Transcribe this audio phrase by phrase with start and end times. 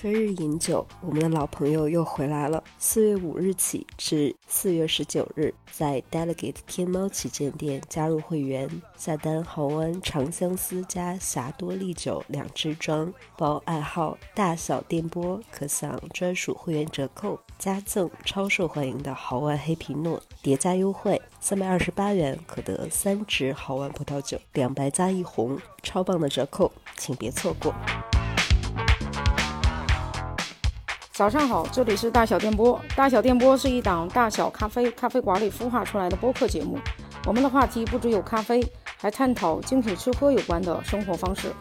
[0.00, 2.64] 生日饮酒，我们的老朋友又回来了。
[2.78, 8.66] 四月五日起至四月十九日，在 Delegate 天猫旗舰店加入会员，
[8.96, 27.74] 下单豪湾长相思加霞多丽酒两支装，包爱好大小电波可享专属会员折扣，加赠超受欢迎的豪湾黑皮诺，叠加优惠三百二十八元可得三支豪湾葡萄酒，两白加一红，超棒的折扣，请别错过。
[31.20, 32.80] 早上好，这里是大小电波。
[32.96, 36.78] 大小电波是一档大小咖啡咖啡馆里孵化出来的播客节目。
[37.26, 41.52] 我们的话题不只有咖啡，还探讨精品吃喝有关的生活方式。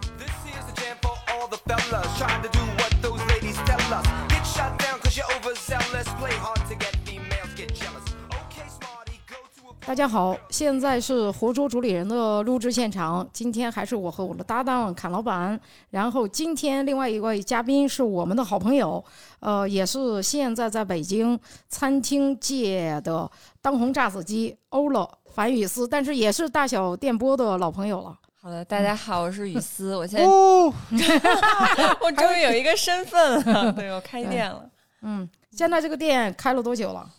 [9.89, 13.27] 大家好，现在是活捉主理人的录制现场。
[13.33, 15.59] 今天还是我和我的搭档侃老板。
[15.89, 19.03] 然后今天另外一位嘉宾是我们的好朋友，
[19.39, 23.27] 呃，也是现在在北京餐厅界的
[23.63, 28.15] 当红炸子鸡欧乐樊雨思，但是也是大小电波的老朋友了。
[28.39, 34.69] 好的，大家好，我是雨思，我现在我终于有一个身份了，对我开店了。
[35.01, 37.09] 嗯，现在这个店开了多久了？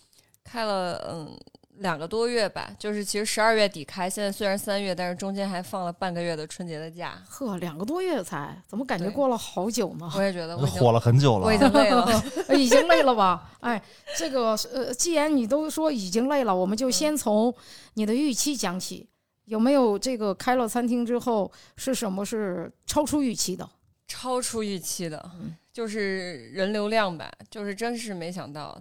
[0.45, 1.37] 开了嗯。
[1.81, 7.23] 两个多月吧，就是其实十二月底开，现在虽然三月，但是中间还放了半个月的春节的假。
[7.27, 10.11] 呵，两个多月才，怎么感觉过了好久呢？
[10.15, 12.23] 我也觉得，我火了很久了，我已经累了，
[12.55, 13.51] 已经累了吧？
[13.61, 13.83] 哎，
[14.15, 17.53] 这个呃，既然你都说已经累了，我们就先从
[17.95, 19.09] 你的预期讲起，
[19.47, 23.67] 有没有这个开了餐厅之后是什么是超出预期的？
[24.07, 25.31] 超出预期的，
[25.73, 28.79] 就是人流量吧，就是真是没想到。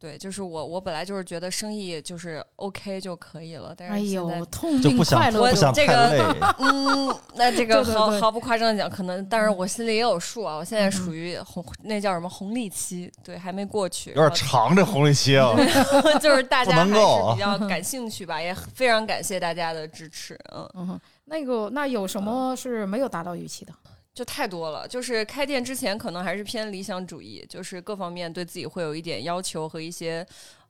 [0.00, 10.54] 对，就是我，我本来就是觉得生意就是 OK 就可以了，但是现在痛并快乐， 这个嗯，那这个毫毫不夸张的讲，可能，但是我心里也有数啊。
[10.54, 13.12] 我现在属于红，那叫什么红利期？
[13.24, 15.52] 对，还没过去，有点长这红利期啊。
[16.22, 20.38] 就是大家还是比较感兴趣吧，也非常感谢大家的支持。
[20.54, 23.72] 嗯嗯，那个，那有什么是没有达到预期的？
[24.18, 30.26] 就太多了，就是开店之前可能还是偏理想主义，就是各方面对自己会有一点要求和一些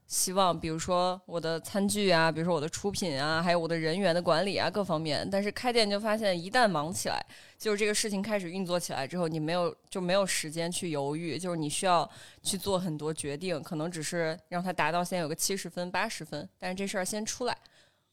[0.06, 5.26] 希望，比如说我的餐具啊，比如说我的出品啊，还有我的人员的管理啊，各方面。
[5.32, 7.25] 但是开店就发现，一旦忙起来，
[7.56, 12.06] 就是这个事情开始运作起来之后，你没有就没有时间去犹豫，就是你需要
[12.42, 17.56] 去做很多决定，可能只是让它达到现在有个七十分、八十分，但是这事儿先出来，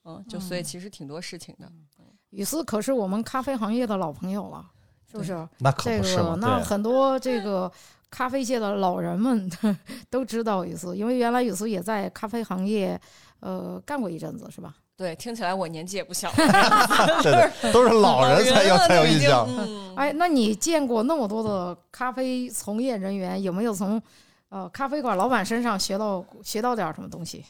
[0.06, 1.70] 嗯，就所以其实挺多事情的。
[2.30, 4.72] 雨思可是我们咖啡行业的老朋友了。
[5.12, 5.48] 是不是？
[5.60, 7.72] 那可不是那很多这个
[8.10, 9.50] 咖啡界的老人们
[10.10, 13.00] 都知道雨苏，因为原来雨苏也在咖啡行业
[13.40, 14.74] 呃干过一阵子，是吧？
[14.98, 16.32] 对，听起来我年纪也不小，
[17.22, 19.46] 对，都是老人才有才有印象。
[19.96, 24.02] 哎，那你见过那么多的咖啡从业人员，有没有从
[24.48, 27.44] 呃咖啡馆老板身上学到学到点什么东西？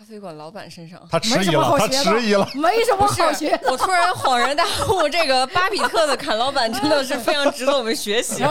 [0.00, 3.50] 咖啡馆老板身上，他迟疑了，他迟疑了，没什么好学。
[3.64, 8.42] 我突然恍然大悟，这个巴比特的坎老板真的是非常值得我们学习。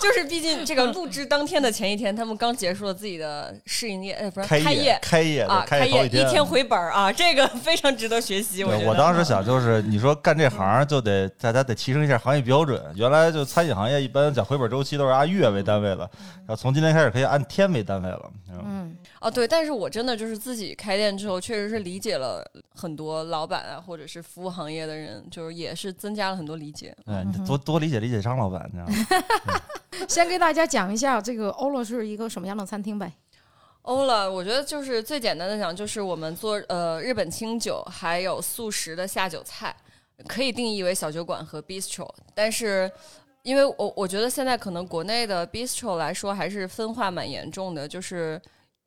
[0.00, 8.64] 就是毕竟这个录制当天的前一天，他们刚结束了自己的试营业，哎，不是开业，开业啊，开业一天回本啊，这个非常值得学习。
[8.64, 12.82] 我我当时想，就是你说干这行就得大家得提升一下行业标准。
[12.96, 15.98] 原来就餐饮行业一般讲回本周期都是按月为单位的，
[16.38, 18.30] 然后从今天开始可以按天为单位了。
[18.50, 21.68] 嗯，哦对，但是我真的就是自己开店之后，确实。
[21.68, 22.42] 是理解了
[22.74, 26.96] 很多老板啊，或者是服务行业的人，就是也是增加了很多理解。
[27.04, 28.86] 嗯，多多理解理解张老板，你知道
[29.52, 29.60] 吗？
[30.08, 33.12] 先给大家讲一下这个欧乐是一个什么样的餐厅呗。
[33.82, 39.76] 欧乐，我觉得就是最简单的讲，就是我们做呃日本清酒，还有素食的下酒菜，
[40.26, 42.08] 可以定义为小酒馆和 bistro。
[42.34, 42.90] 但是，
[43.42, 48.40] 因为我我觉得现在可能国内的 bistro 来说，还是分化蛮严重的，就是。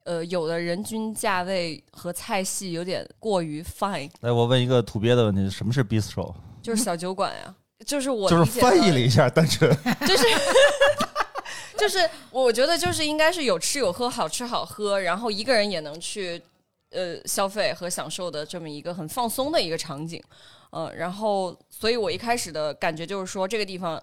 [0.04, 4.10] 呃，有的人均价位和菜系有点过于 fine。
[4.22, 6.34] 来，我问一个土鳖的问题：什么是 bistro？
[6.62, 7.56] 就是小酒馆呀，
[7.86, 9.70] 就是我就是翻译了一下，单纯
[10.08, 10.24] 就是
[11.78, 16.42] 就是我觉得就是应该是有吃有喝，好吃好喝，然后一个人也能去
[16.92, 20.22] 呃消费和享受的这么一个很放松的一个场景。
[20.72, 24.02] 嗯，然后所以我一开始的感觉就是说这个地方。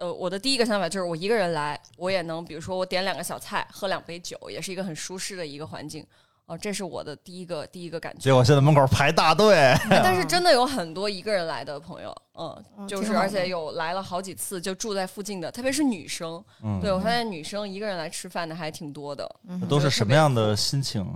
[0.00, 6.04] 呃，我的第一个想法就是我一个人来，我也能，比如说我点两个小菜，喝两杯酒，也是一个很舒适的一个环境。
[6.46, 8.18] 哦，这是我的第一个第一个感觉。
[8.18, 16.42] 结果现在门口排大队，但是真的有很多一个人来的朋友，嗯，就是而且有来了好几次，就住在附近的，特别是女生。
[16.64, 19.30] 嗯，对我发现女生一个人来吃饭的还挺多的。
[19.68, 21.06] 都是什么样的心情？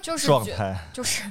[0.00, 1.22] 就是 状态，就是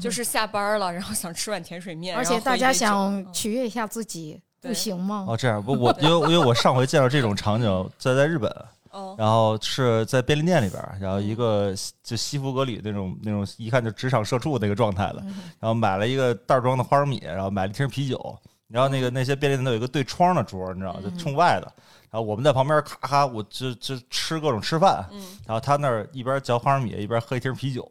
[0.00, 4.40] 就是下班了，然后想吃碗甜水面，而且大家想取悦一下自己。
[4.60, 5.24] 不行吗？
[5.28, 8.50] 哦，这样不我因为因为我上回见到这种场景在在日本，
[8.90, 15.22] 哦，然后是在便利店里边儿，然后一个就西服革履那种那种一看就职场社畜那个状态的，
[15.60, 18.38] 然后买了一个袋儿装的花生米，然后买了一瓶啤酒，
[18.68, 21.00] 然后那个那些便利店都有一个对窗的桌儿，你知道吗？
[21.02, 21.72] 就冲外的。
[22.10, 27.82] 然后我们在旁边咔咔，我就就吃各种吃饭，嗯，然后他那儿一边嚼花生米一边喝一瓶啤酒，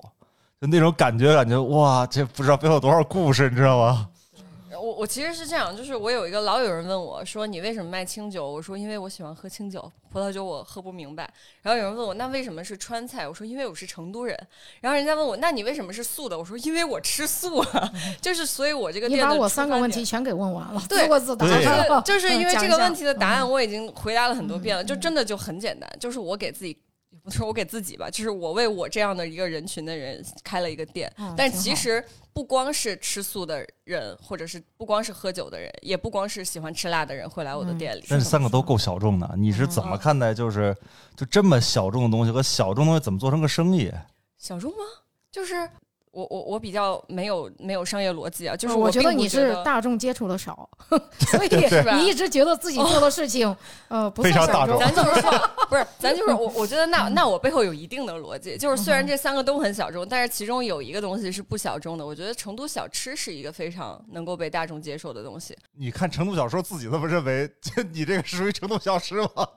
[0.59, 4.09] 就那种感觉，感觉哇，这不知道背后有多少故事，你知道吗？
[4.79, 8.49] 我我其实是这样，就是我有一个老有人问我说你为什么卖清酒？
[8.49, 11.29] 我说因为我喜欢喝清酒，葡萄酒我喝不明白。
[11.61, 13.27] 然后有人问我那为什么是川菜？
[13.27, 14.37] 我说因为我是成都人。
[14.81, 16.37] 然后人家问我那你为什么是素的？
[16.37, 17.91] 我说因为我吃素啊，
[18.21, 22.01] 就是所以我这个你把我店的三个问题全给问完了，对四个字答对上了。
[22.01, 26.77] 就是因为这个问题的答案嗯我已经回答了很多遍了，就真的就很简单，就是我给自己。
[27.27, 32.01] 也不是我给自己吧，就是我为我这样的一个人群的人开了一个店，嗯但其实
[32.31, 38.05] 不光是吃素的人，或者是不光是喝酒的人，也不光是喜欢吃辣的人会来我的嗯店里。
[38.07, 40.73] 但是三个都够小众的，你是怎么看待就是
[41.17, 43.91] 就这么小众的东西和小众东西怎么做成个生意？
[44.37, 44.77] 小众吗？
[45.29, 45.69] 就是
[46.11, 50.67] 我我我比较没有没有商业逻辑啊，就是我觉觉得你是大众接触的少，
[51.29, 53.55] 所以是吧你一直觉得自己做的事情，
[53.87, 54.87] 呃，不非算小常大众众。
[54.87, 62.05] 咱就是说， 不是，咱就是我， 我觉得那那我背后有一定的逻辑，就是虽然这三个都很小众，但是其中有一个东西是不小众的。
[62.05, 69.47] 我觉得成都小吃是一个非常能够被大众接受的东西，你看成都小说自己这么认为，这你这个是属于成都小吃吗？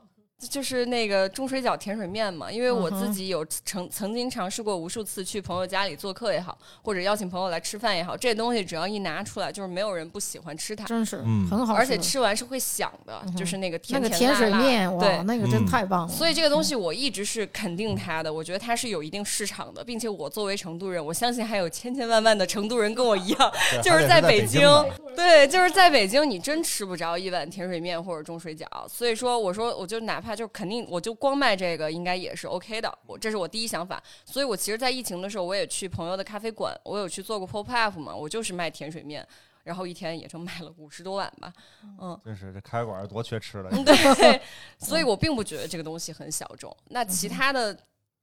[0.48, 2.50] 就是那个中水饺甜水面嘛。
[2.50, 10.84] 因为我自己有曾曾经尝试过无数次去朋友家里做客也好，或者邀请朋友来吃饭也好，这东西只要一拿出来，就是没有人不喜欢吃它。
[10.86, 16.08] 真是嗯很好吃，而且吃完是会响的，嗯就是那个那甜甜个甜水面，哇，对，那个真嗯太棒了。
[16.08, 23.52] 所以这个东西我一直是肯定它的，我觉得它是有一定市场的，并且我作为成都人，我相信还有千千万万的成都人跟我一样，
[23.82, 24.84] 就是在北京嘛，
[25.14, 28.66] 对，就是在北京，你真吃不着一碗甜水面或者中水饺。
[28.88, 34.02] 所以说，我说我就哪怕就肯定，我就光卖这个应该也是 OK 的，我这是我第一想法。
[34.24, 39.26] 所以我其实，在疫情的时候，我也去朋友的咖啡馆，我有去做过 pop up 嘛，我就是卖甜水面。
[39.62, 41.52] 然后一天也就卖了五十多碗吧，
[42.00, 43.68] 嗯，真是这开馆多缺吃的。
[43.70, 44.40] 嗯，对，
[44.78, 46.74] 所以我并不觉得这个东西很小众。
[46.88, 47.78] 那其他的，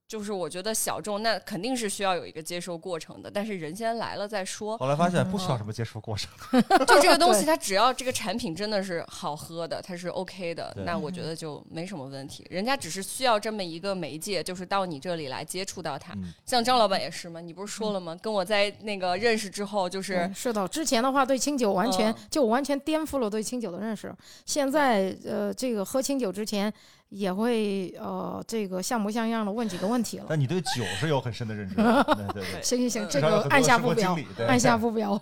[0.07, 3.29] 就是我觉得小众，那肯定是需要有一个接受过程的。
[3.29, 6.31] 但是人先来了再说，后来发现不需要什么接受过程，
[6.87, 12.45] 就这个东西，它只要这个产品真的是好喝的，它是 OK 的，那我觉得就没什么问题。
[12.49, 16.13] 人家只是需要这么一个媒介，就是到你这里来接触到它。
[16.13, 18.17] 嗯像张老板也是嘛，你不是说了吗？
[18.21, 24.15] 跟我在那个认识之后，就是嗯是的，之前的话对清酒完全、嗯就完全颠覆了对清酒的认识。
[24.45, 26.71] 现在呃，这个喝清酒之前
[27.09, 30.25] 也会呃，这个像模像样的问几个问题了。
[30.29, 32.03] 但你对酒是有很深的认知的。
[32.15, 32.61] 对对对。
[32.61, 34.17] 行行行，嗯这个按下不表
[34.47, 35.19] 按下不表。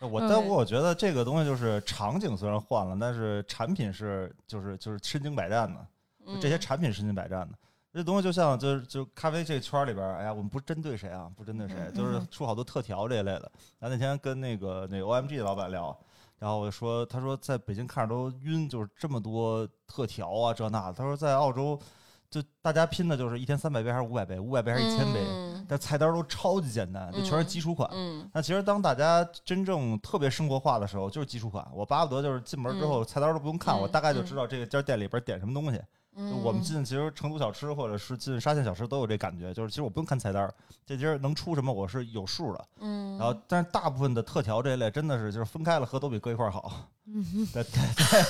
[0.00, 5.86] 我嗯但我觉得这个东西就是场景虽然换了，但是产品是就是就是身经百战的，
[6.26, 7.58] 嗯这些产品身经百战的。
[7.94, 13.50] 这东西就像就是就咖啡这圈儿里边儿，哎呀，我们不针对谁啊，不针对谁，就是嗯出好多特调这一类的。
[13.78, 15.98] 然后那天跟那个那个 OMG 的老板聊，
[16.38, 20.92] 然后我就说，他说在北京看着都晕，就是这么多特调啊这那的。
[20.92, 21.78] 他说在澳洲，
[22.28, 27.88] 就大家拼的就是一天三百杯还是五百杯，五百杯还是一千杯，嗯但菜单都超级简单，就全是基础款。
[27.92, 31.66] 嗯那其实当大家真正特别生活化的时候，就是基础款。
[31.72, 35.80] 我巴不得就是进门之后菜单都不用看，嗯我大概就知道这个家店里边点什么东西。
[36.16, 40.50] 就嗯，我们进其实成都小吃或者是进沙县小吃都有这感觉，就是其实我不用看菜单，
[40.86, 42.68] 这今儿能出什么我是有数的。
[42.80, 46.88] 嗯，然后，但是大部分的特调这一类真的是就是分开了喝都比搁一块儿好。
[47.06, 48.24] 嗯，对对对，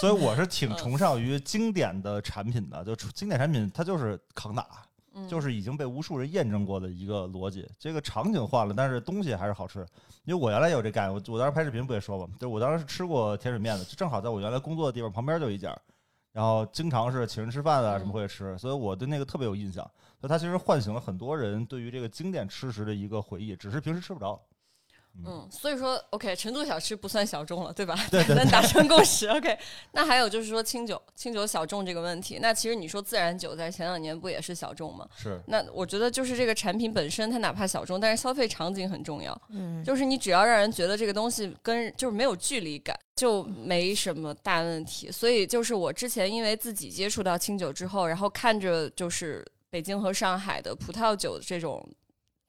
[0.00, 4.66] 所以我是挺嗯崇尚于经典的产品的，就经典产品它就是扛打，
[5.12, 7.68] 嗯就是已经被无数人验证过的一个逻辑。
[7.78, 9.86] 这个场景换了，但是东西还是好吃。
[10.24, 15.76] 因为我原来有这概念，我我当时拍视频不也说嘛，就是我当时是吃过甜水面的，就正好在我原来工作的地方旁边就有一家，
[16.38, 19.82] 然后经常是请人吃饭啊什么会吃，所以我对那个特别有印象。
[20.20, 24.40] 所以它其实唤醒了很多人对于这个经典吃食的一个回忆，只是平时吃不着。
[25.26, 27.98] 嗯，所以说，OK，成都小吃不算小众了，对吧？
[28.10, 29.26] 对达成共识。
[29.28, 29.58] OK，
[29.92, 35.08] 那还有就是说清酒，清酒小众这个问题，那其实你说自然酒在前两年不也是小众吗？
[35.16, 39.36] 是，那我觉得就是这个产品本身，它哪怕小众，但是消费场景很重要。
[39.50, 45.10] 嗯，就是你只要让人觉得这个东西跟就是没有距离感，就没什么大问题。
[45.10, 51.84] 所以就是我之前因为自己接触到清酒之后，然后看着就是北京和上海的葡萄酒这种。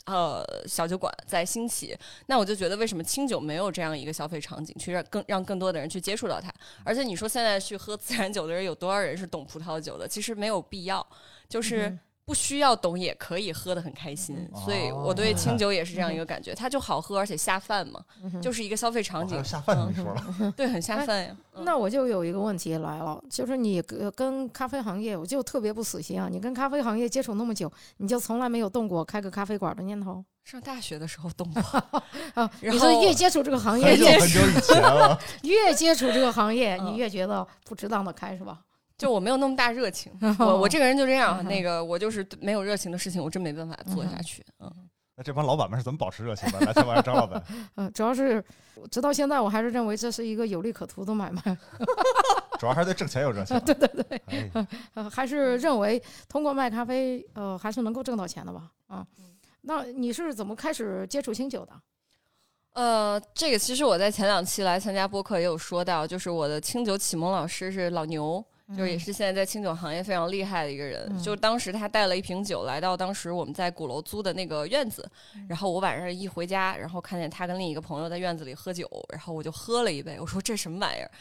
[0.10, 6.52] 呃，小酒馆在兴起，那我就觉得为什么清酒没有这样一个消费场景，去让更让更多的人去接触到它？
[6.84, 10.08] 而且你说现在去喝自然酒的人有多少人是懂葡萄酒的？
[10.08, 11.06] 其实没有必要，
[11.48, 11.96] 就是
[12.30, 21.36] 不需要懂也可以喝的很开心，嗯所以我对清酒也是这样一个感觉，它就好喝，而且下饭嘛，嗯就是一个消费哦场景下饭你说了，对，很下饭呀。
[21.56, 26.30] 嗯那我就有一个问题来了，就是你跟跟咖啡行业，我就特别不死心啊！
[26.32, 31.62] 你跟咖啡行业接触那么久，你就从来没有动过开个咖啡馆的念头 上大学的时候动过，
[32.36, 32.50] 啊？
[32.62, 35.20] 然后越接触这个行业，很久越很久以前了。
[35.44, 38.60] 越接触这个行业，嗯你越觉得不值当的开是吧？
[39.00, 44.46] 就我没有那么大热情， 我我这个人就这样， 那个我就是没有热情的事情，我真没办法做下去。
[44.60, 44.70] 嗯，
[45.16, 46.60] 那这帮老板们是怎么保持热情的？
[46.66, 47.42] 来，先问张老板。
[47.78, 48.44] 嗯， 主要是
[48.92, 51.42] 直到现在，我还是认为这是一个有利可图的买卖，
[52.60, 53.58] 主要还是对挣钱有热情。
[53.62, 58.70] 对对对，哎呃，还是认为通过卖咖啡，呃，还是能够挣到钱的吧？
[58.88, 59.08] 啊，
[59.62, 61.72] 那你是怎么开始接触清酒的？
[62.74, 68.46] 呃，这个其实我在前两期来参加播客也有说到，就是我的清酒启蒙老师是老牛，
[68.76, 71.08] 就是也是现在在清酒行业非常厉害的一个人。
[71.10, 75.10] 嗯就当时他带了一瓶酒来到当时我们在鼓楼租的那个院子，
[75.48, 81.12] 然后我晚上一回家，然后看见他跟另一个朋友在院子里喝酒，然后我就喝了一杯，我说这什么玩意儿？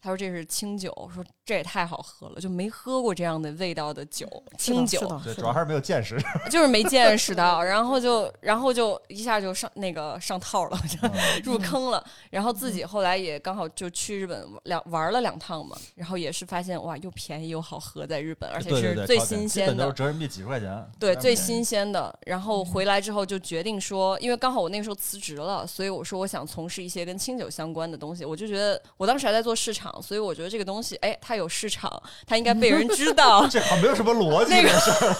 [0.00, 4.26] 他说这是清酒，我说这也太好喝了，就没喝过这样的味道的酒，
[4.56, 6.16] 清酒，对，主要还是没有见识。
[6.50, 10.78] 就是没见识到， 然后就然后就一下就上那个上套了，
[11.42, 12.04] 就入坑了。
[12.30, 19.94] 然后自己后来也刚好就去日本两玩了两趟嘛，然后也是发现哇，又便宜又好喝，在日本，而且是最新鲜的都是。
[19.94, 20.86] 折人民币几十块钱。
[20.98, 22.16] 对，最新鲜的。
[22.26, 28.24] 然后回来之后就决定说，因为刚好我那个时候辞职了，所以我说我想从事一些跟清酒相关的东西。
[28.24, 33.46] 我就觉得我当时还在做市场，所以我觉得这个东西，哎，它有市场，它应该被人知道。
[33.50, 35.16] 这好像没有什么逻辑那个这事儿，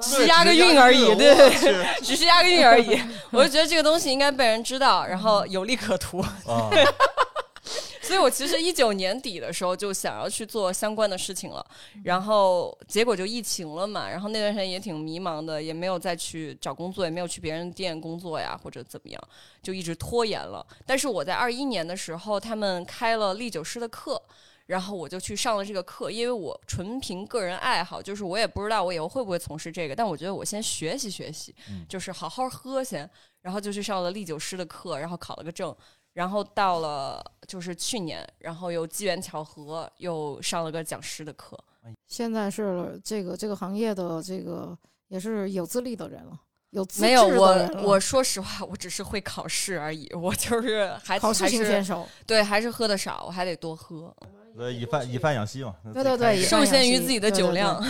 [0.00, 3.00] 只是押个韵而已，对只是押个韵而已。
[3.30, 6.20] 我就觉得这个东西应该被人知道，然后有利可图。
[6.20, 6.68] 啊，
[8.02, 11.64] 所以我其实一九年底的时候就想要去做相关的事情了，
[12.02, 19.22] 然后结果就疫情了嘛，然后那段时间也挺迷茫的，也没有再去找工作，也没有去别人店工作呀，或者怎么样，
[19.62, 20.66] 就一直拖延了。
[20.84, 24.20] 但是我在二一年的时候，他们开了历酒师的课。
[24.66, 33.10] 然后我就去上了这个课，因为我纯凭个人爱好，就是我也不知道我以后会不会从事这个，但我觉得我先学习学习，嗯就是好好喝先，
[33.42, 35.76] 然后就去上了历酒师的课，然后考了个证，
[36.12, 41.58] 然后到了就是去年，然后又机缘巧合又上了个讲师的课。
[42.06, 44.76] 现在是这个这个行业的这个
[45.08, 46.38] 也是有资历的人了，
[46.70, 54.14] 有资没有我，我说实话，我只是会考试而已，我就是还考试还是型选手，对，还是喝的少，我还得多喝，
[54.58, 55.74] 呃，以饭以饭养息嘛。
[55.94, 57.82] 对对对以受限于自己的酒量。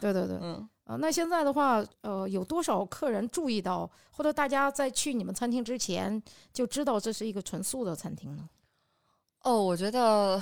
[0.00, 0.38] 对对对。
[0.40, 8.48] 嗯，啊，那现在的话，呃，有多少客人注意到，或者大家在去你们餐厅之前就知道这是一个纯素的餐厅呢？
[9.42, 10.40] 哦，我觉得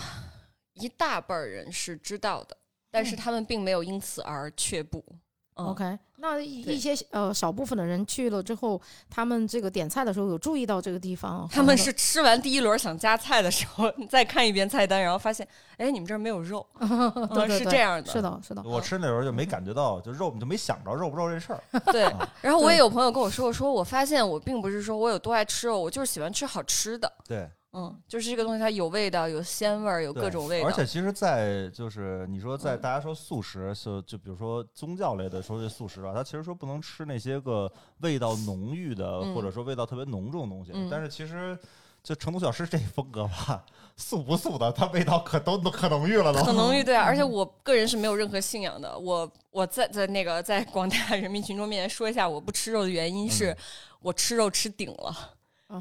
[0.75, 2.55] 一大半儿人是知道的，
[2.91, 5.03] 但是嗯他们并没有因此而却步。
[5.11, 5.19] 嗯
[5.55, 15.47] OK，那一一些呃少部分的人去了之后，他们这个点菜的时候有注意到这个地方，他们是吃完第一轮想加菜的时候， 再看一遍菜单，然后发现，
[15.77, 18.11] 哎，你们这儿没有肉， 对嗯对对是这样的。
[18.11, 21.63] 是的，是的，我吃那时候就没感觉到，就肉就没想着肉不肉这事儿。
[21.93, 27.13] 对啊，然后我也有朋友跟我说，说我发现我并不是说我有多爱吃肉，我就是喜欢吃好吃的。
[27.29, 30.69] 对，嗯，就是这个东西它有味道，有鲜味儿，有各种味道。
[30.69, 40.71] 而且其实，在就是你说在嗯大家说素食，就就比如说宗教类的说这素食吧，它其实说不能吃那些个味道浓郁的，嗯或者说味道特别浓重的东西。
[40.73, 41.59] 嗯但是其实
[42.01, 43.65] 就成都小吃这风格吧，
[43.97, 46.45] 素不素的，它味道可都可浓郁了都。
[46.45, 48.97] 可浓郁对啊，嗯而且我个人是没有任何信仰的。
[48.97, 53.57] 我我在在那个在广大人民群众面前说一下，我不吃肉的原因是嗯
[54.01, 55.34] 我吃肉吃顶了。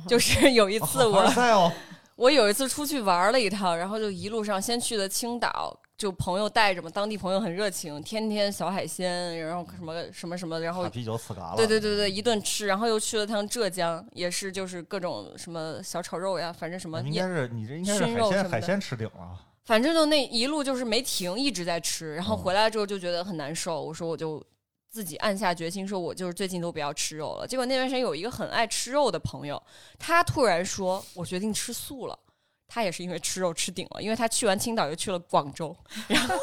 [0.08, 1.24] 就是有一次我
[2.16, 11.56] 我有一次出去玩了一趟，然后就一路上先去的青岛，就朋友带着嘛，当地朋友很热情，天天小海鲜，然后什么什么什么，然后大啤酒呲嘎了。
[11.58, 19.40] 对对对对，一顿吃，然后又去了趟浙江，也是就是各种什么小炒肉呀，反正什么也应该是你这应该是海鲜海鲜吃顶了。
[19.66, 24.44] 反正就那一路就是没停，一直在吃，然后嗯回来之后就觉得很难受，我说我就
[24.94, 27.48] 自己暗下决心，说我就是最近都不要吃肉了。
[27.48, 29.60] 结果那段时间有一个很爱吃肉的朋友，
[29.98, 32.20] 他突然说，我决定吃素了。
[32.68, 35.76] 他也是因为吃肉吃顶了，因为他去完青岛又去了广州，
[36.08, 36.36] 然后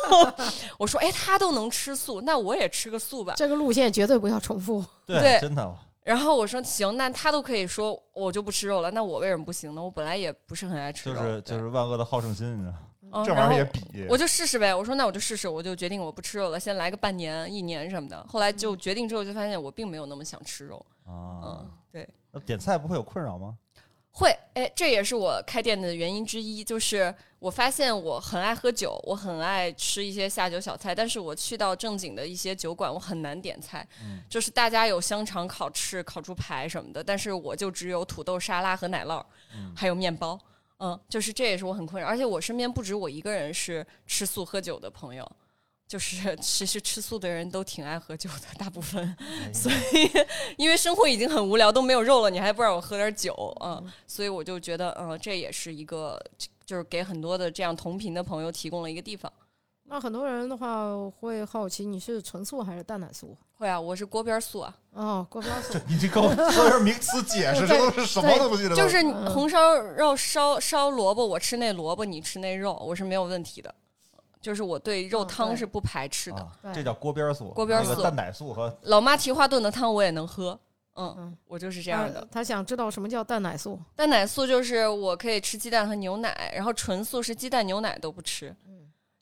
[0.78, 3.35] 我说，哎，他都能吃素，那我也吃个素吧。
[3.37, 4.85] 这个路线绝对不要重复。
[5.07, 5.73] 对真的。
[6.02, 9.83] 然后我说行，那他都可以说我就不吃肉了，那我为什么不行呢？
[9.83, 12.78] 我本来也不是很爱吃肉，就是就是万恶的好胜心，你知道吗？
[13.12, 14.06] 嗯这玩意儿也比。
[14.08, 14.74] 我就试试呗。
[14.74, 18.24] 我说那我就试试，我就决定我不吃肉了，先来个半年、一年什么的。
[18.28, 20.84] 后来就决定之后，就发现我并没有那么想吃肉。
[21.04, 23.56] 啊嗯，，对，那点菜不会有困扰吗？
[24.12, 39.24] 会，哎，这也是我开店的原因之一，就是我发现我很爱喝酒，我很爱吃一些下酒小菜，但是我去到正经的一些酒馆，我很难点菜，嗯就是大家有香肠、烤翅、烤猪排什么的，但是我就只有土豆沙拉和奶酪，
[39.54, 40.38] 嗯还有面包。
[40.80, 45.30] 嗯，就是这也是我很困扰，而且我身边不止我一个人是吃素喝酒的朋友，
[45.87, 49.14] 就是 其实吃素的人都挺爱喝酒的，大部分。
[49.18, 50.10] 哎所以，
[50.56, 56.18] 因为生活已经很无聊，都没有肉了，你还不让我喝点酒啊、嗯所以我就觉得，嗯、这也是一个，
[56.64, 59.30] 就是给很多的这样同频的朋友提供了一个地方。
[59.92, 60.87] 那很多人的话
[61.18, 63.37] 会好奇你是纯素还是蛋奶素？
[63.59, 65.76] 会啊，我是锅边素啊，哦，锅边素。
[65.90, 68.62] 你这给我说点名词解释，这都是什么东西？
[68.62, 73.75] 这都就是嗯红烧肉烧烧萝卜，我吃那萝卜，你吃那肉，我是没有问题的。
[74.40, 80.59] 就是我对肉汤是不排斥的，啊，这叫锅边素，锅边素蛋奶素和老妈蹄花炖的汤我也能喝。
[80.94, 82.26] 嗯，嗯，我就是这这样的。
[82.30, 83.78] 他想知道什么叫蛋奶素。
[83.97, 88.54] 蛋奶素就是我可以吃鸡蛋和牛奶，然后纯素是鸡蛋牛奶都不吃，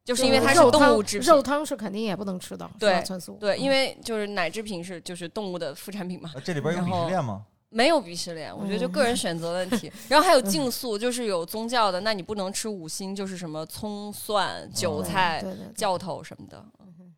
[0.08, 1.28] 就是因为它是动物制品。
[1.28, 3.04] 肉汤是肯定也不能吃的，对。
[3.38, 7.44] 对，嗯因为就是奶制品是就是动物的副产品嘛，呃这里边有鄙视链吗？
[7.68, 9.92] 没有鄙视链，我觉得就个人选择问题。
[10.08, 16.64] 然后还有净素，就是有宗教的，那你不能吃五辛，就是什么葱、蒜、韭菜、教头什么的。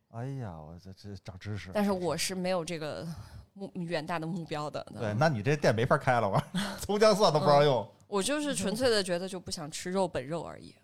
[0.09, 1.69] 哎呀，我这这长知识。
[1.73, 3.07] 但是我是没有这个
[3.53, 4.85] 目远大的目标的。
[4.99, 6.45] 对，那你这店没法开了吧？
[6.85, 10.75] 葱姜蒜都不让用，我就是纯粹的觉得就不想吃肉本肉而已，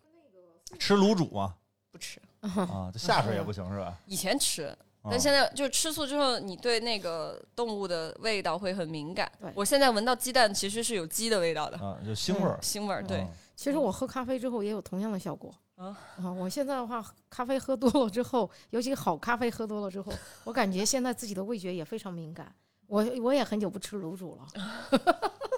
[0.79, 1.55] 吃卤煮嘛？
[1.91, 2.21] 不吃。
[2.41, 3.97] 啊，这下水也不行是吧？
[4.05, 4.65] 以前吃，
[5.01, 9.31] 啊但现在就吃素之后，你对那个动物的味道会很敏感。
[9.55, 12.59] 我现在闻到鸡蛋其实是有鸡的味道的，啊，就腥味儿。
[12.63, 13.03] 腥味儿。
[13.03, 15.53] 对嗯，其实我喝咖啡之后也有同样的效果。
[15.75, 20.11] 啊啊，我现在的话，咖啡喝多了之后，尤其好咖啡喝多了之后，
[20.43, 22.53] 我感觉现在自己的味觉也非常敏感。
[22.87, 24.47] 我我也很久不吃卤煮了，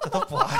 [0.03, 0.57] 这都不挨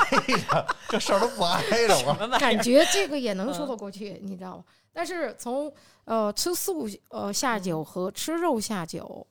[0.48, 2.38] 着，这事儿都不挨着我。
[2.38, 4.64] 感觉这个也能嗯说得过去，你知道吗？
[4.92, 5.72] 但是从
[6.04, 9.26] 呃吃素呃下酒和吃肉下酒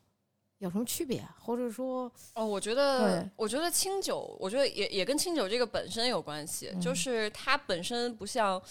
[0.60, 1.28] 有什么区别？
[1.40, 8.62] 或者说，哦，我觉得，我觉得清酒，我觉得也也跟清酒这个本身有关系，嗯就是它本身不像。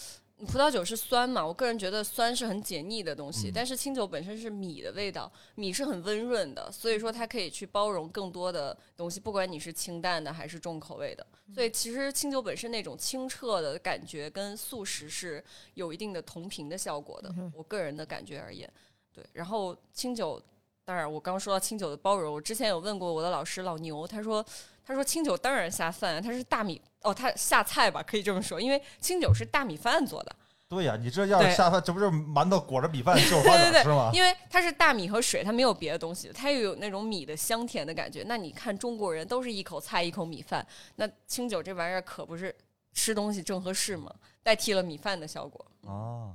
[0.47, 11.25] 葡萄酒是酸嘛，我个人觉得酸是很解腻的东西，嗯但是清酒本身是米的味道，米是很温润的，所以说它可以去包容更多的东西，不管你是清淡的还是重口味的。
[11.53, 18.71] 所以其实清酒本身那种清澈的感觉跟素食是有一定的同频的效果的嗯，我个人的感觉而言。
[19.11, 20.41] 对，然后清酒，
[20.85, 24.45] 当然我刚刚说到清酒的包容，我之前有问过我的老师老牛，他说
[24.89, 30.35] 他说清酒当然下饭，它是大米哦，它下菜吧，可以这么说，因为清酒是大米饭做的，
[30.67, 34.09] 对呀，你这要是下饭，这不就是馒头裹着米饭 就对对卷吃吗？
[34.15, 38.23] 因为它是大米和水，它没有别的东西，它又有那种米的香甜的感觉。
[38.25, 42.55] 那你看中国人都是一口菜一口米饭，那清酒这玩意儿可不是
[42.91, 44.11] 吃东西正合适吗？
[44.41, 45.63] 代替了米饭的效果。
[45.81, 46.33] 哦，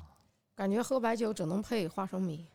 [0.55, 2.47] 感觉喝白酒只能配花生米。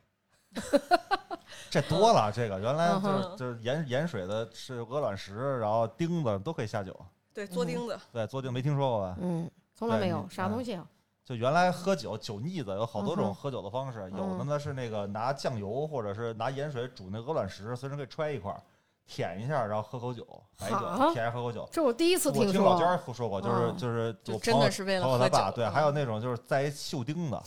[1.69, 6.95] 这多了，这个原来就是就是盐盐水的是鹅卵石，然后钉子都可以下酒。
[7.33, 9.17] 对，做钉子，对，做钉没听说过吧？
[9.21, 10.85] 嗯，从来没有啥东西啊。
[11.23, 18.59] 就原来喝酒酒腻子有好多种喝酒的方式，有的呢是那个拿酱油或者是拿盐水煮那鹅卵石，随身可以揣一块儿，
[19.05, 20.25] 舔一下，然后喝口酒，
[20.57, 20.79] 白酒
[21.13, 21.69] 舔一下喝口酒。
[21.71, 23.13] 这我第一次我听听老娟说。
[23.13, 25.37] 儿说过，就是啊就是我朋友真的是为了朋友他喝酒。
[25.37, 27.39] 爸对，嗯还有那种就是在一锈钉子，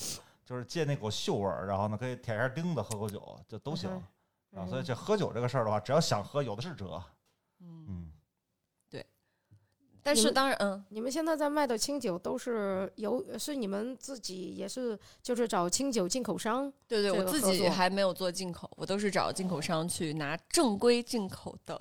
[0.53, 3.91] 就是借那股嗅味儿，然后呢可以舔一下钉子喝口酒，就都行
[4.53, 4.67] 嗯啊。
[4.67, 7.03] 所以这喝酒这个事儿的话，只要想喝，有的是辙。
[7.61, 8.13] 嗯，嗯，
[10.03, 10.85] 但是当然嗯。
[10.91, 21.81] 你们现在在卖的清酒都是由是你们自己也是就是找清酒进口商对对，我自己还没有做进口，我都是找进口商去拿正规进口的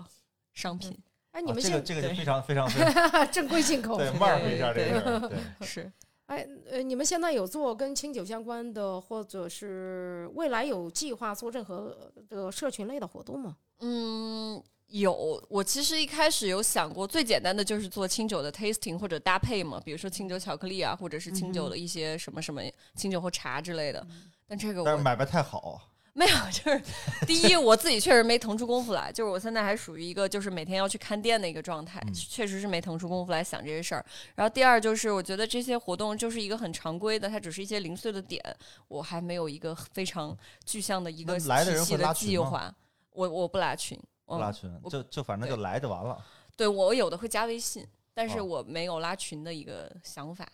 [0.53, 0.97] 商品。
[1.31, 5.39] 哎，你啊们现这个这个就非常非常非常 正规进口对对 mark 一下这个，对。
[5.67, 5.91] 是，
[6.31, 13.57] 哎，呃，你们现在有做跟清酒相关的，或者是未来有计划做任何的社群类的活动吗？
[13.79, 15.45] 嗯，有。
[15.49, 22.61] 我其实一开始有想过，最简单的就是做清酒的 tasting 或者搭配嘛，比如说清酒巧克力啊，或者是清酒的一些什么什么
[22.95, 24.07] 清酒或茶之类的。
[24.47, 25.81] 但这个我但是买卖太好，
[26.13, 26.81] 没有， 就是
[27.25, 34.05] 第一，我自己确实没腾出功夫来，就是我现在还属于一个就是每天要去看店的一个状态，嗯确实是没腾出功夫来想这些事儿。
[34.35, 38.43] 然后第二就是，我觉得这些活动就是一个很常规的，它只是一些零碎的点，
[38.89, 42.73] 我还没有一个非常具象的一个那来的计划。
[43.11, 43.97] 我我不拉群，
[44.27, 46.17] 嗯，不拉群，我就就反正就来就完了。
[46.57, 50.45] 对我有的会加微信，但是哦我没有拉群的一个想法。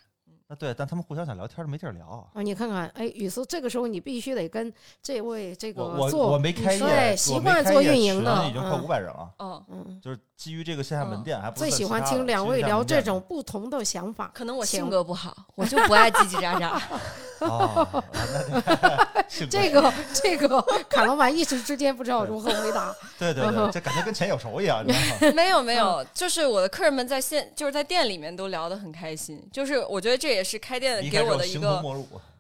[0.50, 2.26] 那对，但他们互相想聊天儿没地儿聊。
[2.34, 9.30] 啊，你看看，哎，雨苏，这个时候你必须得跟这位这个我我做我没开业，对习惯做运营的，已经快嗯五百人了。
[9.40, 14.32] 嗯，嗯，就是基于这个线下门店，还不是最喜欢听两位聊这种不同的想法。
[14.34, 16.82] 可能我性格不好，我就不爱叽叽喳喳。
[17.40, 18.04] 哦，
[19.50, 22.96] 这个这个，卡老板一时之间不知道如何回答。
[23.20, 25.34] 对对对，这感觉跟钱有仇一样，你知道吗？
[25.36, 31.84] 没有没有，就是我的客人们在线就是在店里面都聊得很开心，就是我觉得这也是开店给我的一个。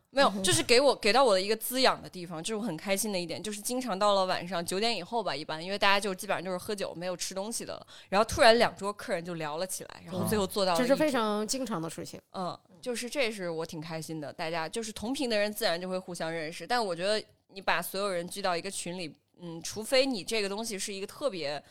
[0.10, 12.20] 没有，就是给我给到我的一个滋养的地方，这是我很开心的一点，就是经常到了晚上九点以后吧，一般因为大家就基本上就是喝酒，没有吃东西的了，然后突然两桌客人就聊了起来，然后最后做到了一这是非常经常的事情。
[12.32, 21.62] 嗯，就是这是我挺开心的，大家就是同频的人自然就会互相认识，但我觉得你把所有人聚到一个群里，嗯，除非你这个东西是一个特别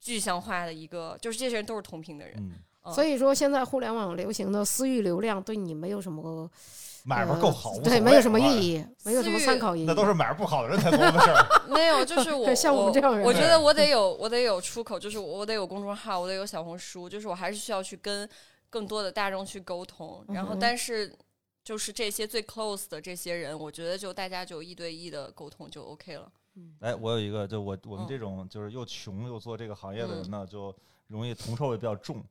[0.00, 2.60] 具象化的一个，就是这些人都是同频的人，
[2.92, 6.50] 所以说，现在互联网流行的私域流量对你没有什么
[7.04, 9.84] 买卖够好，呃对，没有什么哎意义，没有什么参考意义。
[9.84, 11.62] 那都是买卖不好的人才做的事儿。
[11.68, 18.28] 没有，就是我 像我们这样人我觉得我得有 我得有出口，就是我我得有公众号，我得有小红书，就是我还是需要去跟
[18.70, 21.14] 更多的大众去沟通，然后但是。
[21.64, 26.30] 就是这些最 close 的这些人，我觉得就大家就一对一的沟通就 OK 了。
[26.80, 32.22] 哎，我有一个，就我我们嗯这种就是又穷又做这个行业的人呢，就容易铜臭味比较重。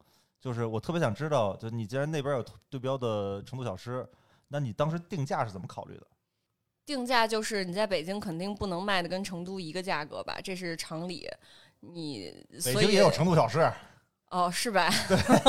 [0.43, 4.05] 就是我特别想知道，就你既然那边有对标的成都小吃，
[4.49, 6.05] 那你当时定价是怎么考虑的？
[6.85, 11.25] 定价就是你在北京肯定不能卖的跟成都一个价格吧，这是常理。
[11.79, 13.71] 你北所以京也有成都小吃，
[14.31, 14.89] 哦，是吧？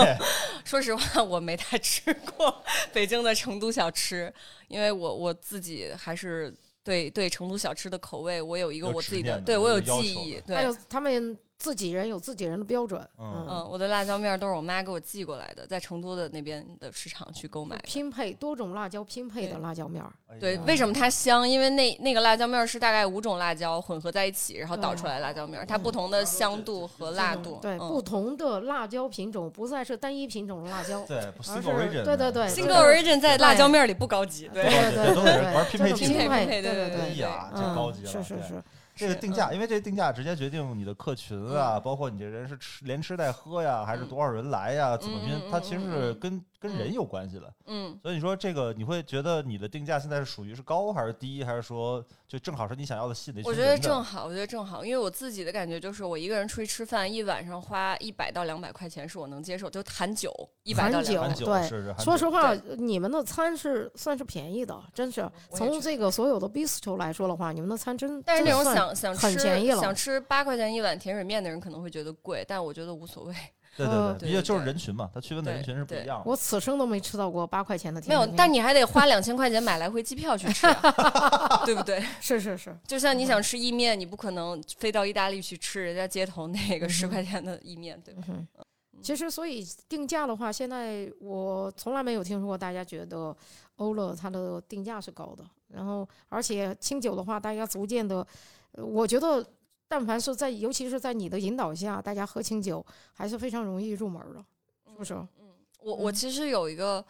[0.64, 2.62] 说实话，我没太吃过
[2.94, 4.32] 北京的成都小吃，
[4.68, 10.54] 因为我我自己还是对对成都小吃的口味，我有一个我自己的对我有记忆，对。
[10.54, 17.76] 还有他们自己人有自己人的标准，嗯嗯，我的辣椒面儿都是我妈给我寄过来的，在成都的那边的市场去购买。
[17.84, 20.12] 拼配多种辣椒拼配的辣椒面儿。
[20.40, 21.48] 对，哎为什么它香？
[21.48, 27.58] 因为那那个辣椒面儿是大概五种辣椒混合在一起，然后捣出来的辣椒面儿，它不同的香度和辣度。
[27.62, 31.02] 对，嗯不同的辣椒品种不再是单一品种的辣椒。
[31.06, 34.64] 对 single 是 origin，对对对 Single Origin 在辣椒面儿里不高级，对。
[34.64, 38.10] 对对都是对，玩拼配拼配，对对对对，哎呀，这嗯高级了。
[38.10, 38.62] 是是，是
[38.94, 41.82] 这个定价，嗯因为这个定价直接决定你的客群啊，嗯。
[41.82, 44.08] 包括你这人是吃连吃带喝呀，还是嗯。
[44.08, 46.78] 多少人来呀，怎么拼它其实是跟跟嗯。
[46.78, 47.52] 人有关系了。
[47.66, 61.34] 嗯，所以你说这个，你会觉得你的定价现在是属于是高还是低，还是说就正好是你想要的吸引的我觉得正好，我觉得正好，因为我自己的感觉就是，我一个人出去吃饭，一晚上花一百到两百块钱是我能接受，就含酒一百到两百。
[61.34, 73.34] 对是是说实话，你们的餐是算是便宜的，真是从这个所有的 bistro 来说的话，你们的餐真但是那种想想吃很便宜了想吃八块钱一碗甜水面的人可能会觉得贵，但我觉得无所谓。
[73.76, 76.22] 对呃对对，毕竟就是人群嘛，他区分的人群是不一样的。
[76.24, 82.04] 我此生都没吃到过八块钱的没有甜，但你还得花两千块钱买来回机票去吃、啊， 对不对？
[82.20, 88.22] 是是是，就像你想吃意面，你不可能飞到意大利去吃人家街头那个十块钱的意面，对吧？
[88.28, 88.46] 嗯，
[89.02, 93.36] 其实所以定价的话，现在我从来没有听说过大家觉得
[93.76, 98.26] 欧乐它的定价是高的，然后而且清酒的话，大家逐渐的，
[98.72, 99.44] 呃我觉得
[99.94, 104.44] 但凡是在尤其是在你的引导下，大家喝清酒还是非常容易入门的，
[104.88, 105.14] 是不是？
[105.14, 105.28] 嗯
[105.78, 107.04] 我我嗯其实有一个，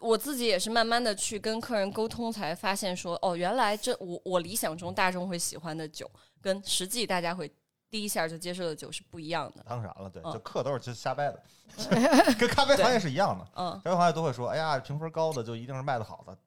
[0.00, 6.10] 我自己也是慢慢的去跟客人沟通，才发现说，哦，原来这我我理想中大众会喜欢的酒，
[6.40, 7.52] 跟实际大家会
[7.90, 9.62] 第一下就接受的酒是不一样的。
[9.68, 11.42] 当然了，对，嗯就客都是就瞎掰的，
[12.40, 13.46] 跟咖啡行业是一样的。
[13.56, 16.38] 嗯，咖啡行业都会说，哎呀，评分高的就一定是卖的好的，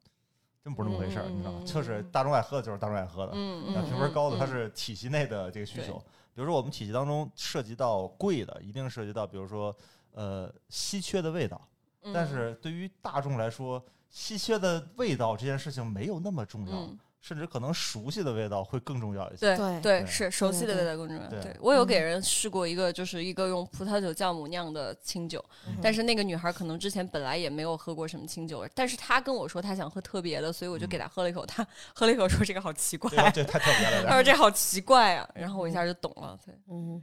[0.68, 1.66] 真不是那么回事儿，嗯你知道吗嗯？
[1.66, 5.94] 就是大众爱喝的就是大众爱喝的，评分高的它嗯是体系内的这个需对求。
[6.34, 9.74] 比如说我们体系当中涉及到贵的，一定涉及到比如说
[10.12, 11.66] 呃稀缺的味道，
[12.02, 19.54] 嗯但是对于大众来说，稀缺的味道这件事情没有那么重要，嗯，甚至可能熟悉的味道会更重要一些。
[19.54, 21.26] 对对对是熟悉的味道更重要。
[21.28, 21.56] 对对。
[21.60, 36.38] 我有给嗯人试过一个，就是一个用葡萄酒酵母酿的清酒，嗯但是那个女孩可能之前本来也没有喝过什么清酒，但是她跟我说她想喝特别的，所以我就给她喝了一口，她 喝了一口说这个好奇怪，这这太特别了她说这好奇怪啊，然后我一下就懂了。
[36.46, 37.02] 对，嗯，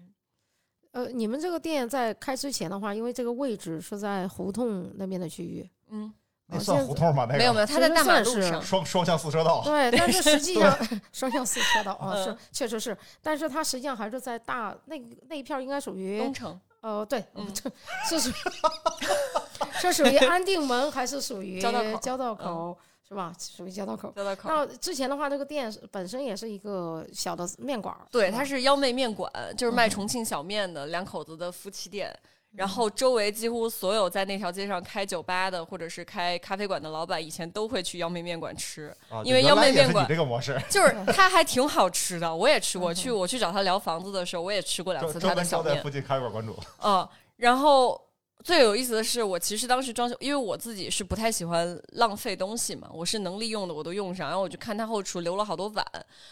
[0.91, 6.13] 呃，你们这个店在开之前的话，因为这个位置是在胡同那边的区域，嗯，
[6.47, 7.25] 那算胡同吗？
[7.27, 8.61] 那个没有没有，它在大马路上。
[8.61, 10.77] 双双向四车道，对，但是实际上
[11.11, 14.95] 双向四车道啊，是嗯确实是，但是它实际上还是在大那
[15.27, 17.47] 那一片儿应该属于东城，呃对，嗯
[18.09, 18.51] 这是属于
[19.81, 22.77] 是属于安定门还是属于交道口交道口
[23.07, 23.33] 是吧？
[23.39, 24.11] 属于交道口。
[24.15, 24.49] 交道口。
[24.49, 32.15] 那之前的话，这个店本身也是一个小的面馆儿，对，吧它是幺妹面馆，就是卖重庆小面的两口子的夫妻店。
[32.55, 42.93] 然后周围几乎所有在那条街上开酒吧的或者是开咖啡馆的老板，以前都会去幺妹面馆吃，啊因为幺妹面馆这个模式，就是 它还挺好吃的，我也吃过。
[42.93, 45.81] 去我去找他聊房子的时候，我也吃过两次他的小面。
[45.81, 47.99] 附近咖啡馆馆主，嗯，然后
[48.45, 54.27] 最有意思的是，我其实当时装修，因为我自己是不太喜欢浪费东西嘛，我是能利用的我都用上。
[54.27, 55.83] 然后我就看他后厨留了好多碗，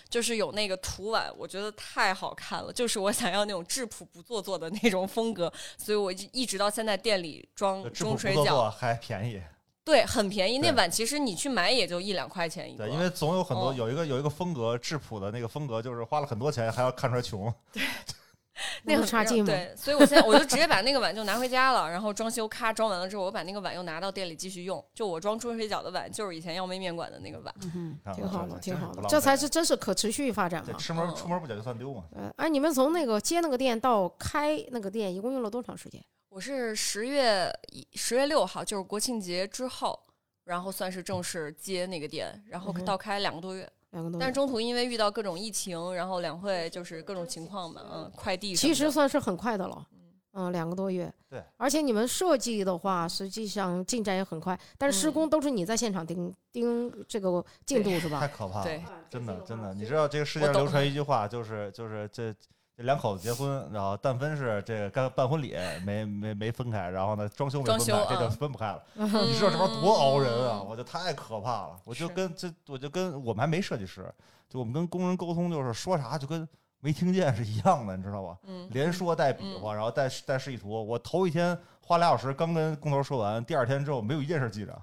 [0.07, 9.41] 就是有那个土碗，我觉得太好看了，就是我想要那种质朴不做作的那种风格，所以我一一直到现在店里装中水饺，还便宜。
[9.83, 10.59] 对，很便宜。
[10.59, 17.51] 那碗其实你去买也就一两块钱一个，对，因为总有很多哦有一个有一个风格质朴的那个风格，就是花了很多钱还要看出来穷。
[18.85, 19.45] 那个很差劲吗？
[19.47, 24.83] 对，所以我现在我就直接把那个碗就拿回家了，然后装修咔装完了之后，我把那个碗又拿到店里继续用。
[24.93, 27.53] 就我装中水饺的碗，就是以前耀妹面馆的那个碗。
[27.73, 30.69] 嗯看挺好的，挺好的，这才是真是可持续发展嘛。
[30.71, 32.03] 这出门嗯出门不捡就算丢嘛。
[32.15, 36.03] 呃，哎，你们从那个接那个店到开那个店，一共用了多长时间？
[36.29, 39.99] 我是十月一十月六号，就是国庆节之后，
[40.45, 43.67] 然后算是正式接那个店，然后到开两个多月。
[43.93, 44.19] 两个多月。
[44.19, 49.87] 但是中途因为遇到各种疫情，然后两会就是各种情况嘛，嗯，快递其实算是很快的了，
[50.33, 51.11] 嗯，两个多月。
[51.29, 58.19] 对，而且你们设计的话，实际上进展也很快，但是施嗯工都是你在现场盯盯这个进度是吧？
[58.19, 59.73] 太可怕了对，真的真的。
[59.73, 62.33] 你知道这个世界上流传一句话，就是就是这
[62.75, 65.55] 这两口子结婚，然后但分是这个干办婚礼
[65.85, 68.83] 没没没分开，然后呢装修没分开，装修这就啊分不开了。
[68.95, 70.59] 嗯你知道这边多熬人啊！
[70.61, 71.79] 嗯我就太可怕了。
[71.85, 74.11] 我就跟这我就跟我们还没设计师，
[74.49, 76.47] 就我们跟工人沟通，就是说啥就跟
[76.79, 78.37] 没听见是一样的，你知道吧？
[78.47, 80.69] 嗯，连说带比划，然后带带示意图。
[80.69, 84.81] 我头一天花俩小时刚跟工头说完，第二天之后没有一件事记着。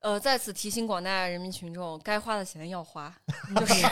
[0.00, 3.12] 呃，再次提醒广大人民群众，该花的钱要花，
[3.56, 3.86] 就是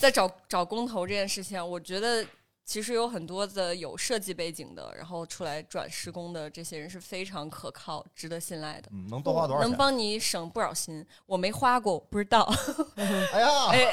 [0.00, 2.24] 在找找工头这件事情，我觉得
[2.64, 9.68] 其实有很多的有设计背景的，然后出来转施工的这些人是非常可靠、值得信赖的，嗯，能多花多少钱？
[9.68, 11.04] 能帮你省不少心。
[11.26, 12.50] 我没花过，我不知道。
[12.96, 13.90] 哎呀， 哎，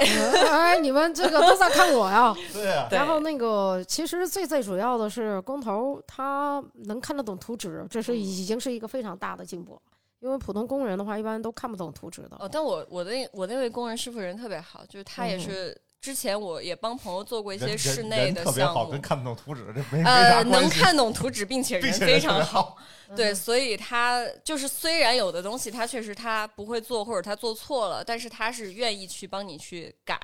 [0.50, 2.34] 哎，你们这个都在看我呀。
[2.54, 9.82] 对呀，对然后那个，其实最最主要的是工头他能看得懂图纸，这是已经是一个非常大的进步了。
[10.20, 12.38] 因为普通工人的话，一般都看不懂图纸的。
[12.40, 22.64] 哦，但我我的那我那位工人师傅人特别好，就是他也嗯是之前我也帮朋友做过一些室人内人特别好，的项目跟，看不懂图纸这没没呃，啥关系，能看懂图纸，并且人非常好。
[22.64, 22.78] 好。
[23.16, 30.20] 对，所以他就是虽然有的东西他确实他不会做，或者他做错了，但是他是愿意去帮你去改，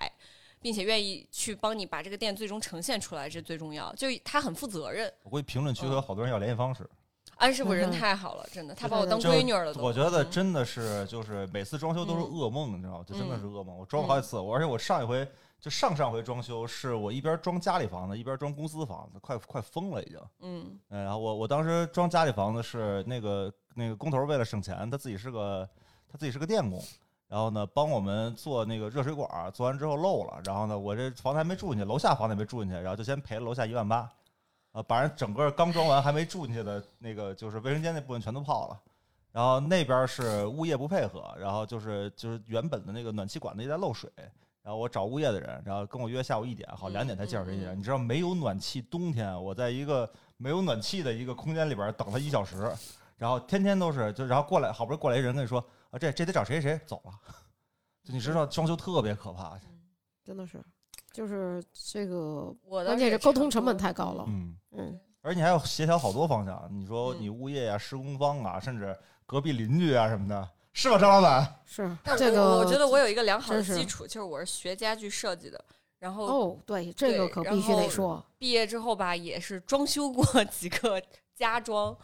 [0.60, 3.94] 并且愿意去帮你把这个店最终呈现出来，这最重要。
[3.94, 5.12] 就他很负责任。
[5.24, 6.90] 我估计评论区有好多人要联系方式。
[7.38, 9.82] 安师傅人太好了，真的，他把我当闺女儿了都。
[9.82, 13.04] 我觉得嗯真的是，就是每次装修都是嗯噩梦，你知道吗？
[13.06, 13.78] 就真的嗯是噩梦。
[13.78, 15.28] 我装过好几次，我而且我上一回
[15.60, 20.20] 就上上回装修，是我一边装家里房子一边装公司房子，快快疯了已经。
[20.42, 25.68] 嗯嗯，然后我我当时装家里房子是那个那个工头为了省钱，他自己是个
[26.10, 26.82] 他自己是个电工，
[27.28, 34.10] 然后呢帮我们做那个热水管，做完之后漏了，然后呢我这房子还没住进去，楼下房子也没住进去，然后就先赔了楼下一万八，
[34.74, 38.80] 啊，把人整个刚装完还没住进去的那个就是卫生间那部分全都泡了。
[39.32, 44.08] 然后那边是物业不配合，然后就是就是原本的那个暖气管子一直在漏水，
[44.62, 47.74] 然后我找物业的人，然后跟我约下午一点，好两点才介绍谁进来。
[47.74, 50.08] 嗯嗯嗯你知道没有暖气，冬天我在一个
[50.38, 52.72] 没有暖气的一个空间里边等他一小时，
[53.18, 55.60] 然后天天都是就然后过来，好不容易过来一人跟你说
[55.90, 57.12] 啊这这得找谁谁谁走了，
[58.06, 59.60] 就你知道装修特别可怕，
[60.24, 60.64] 真的是，
[61.14, 64.26] 就是这个，我关键是沟通成本太高了。
[64.28, 71.56] 嗯，嗯，而且你还要协调好多方向，你说嗯你物业呀、施工方啊，甚至隔壁邻居啊什么的，是吧，张老板？
[71.66, 75.64] 是这个，我我觉得我有一个良好的基础，就是我是学家具设计的，
[76.00, 78.26] 然后哦，对，这个可必须得说。
[78.40, 81.02] 毕业之后吧，也是装修过 几个
[81.36, 81.96] 家装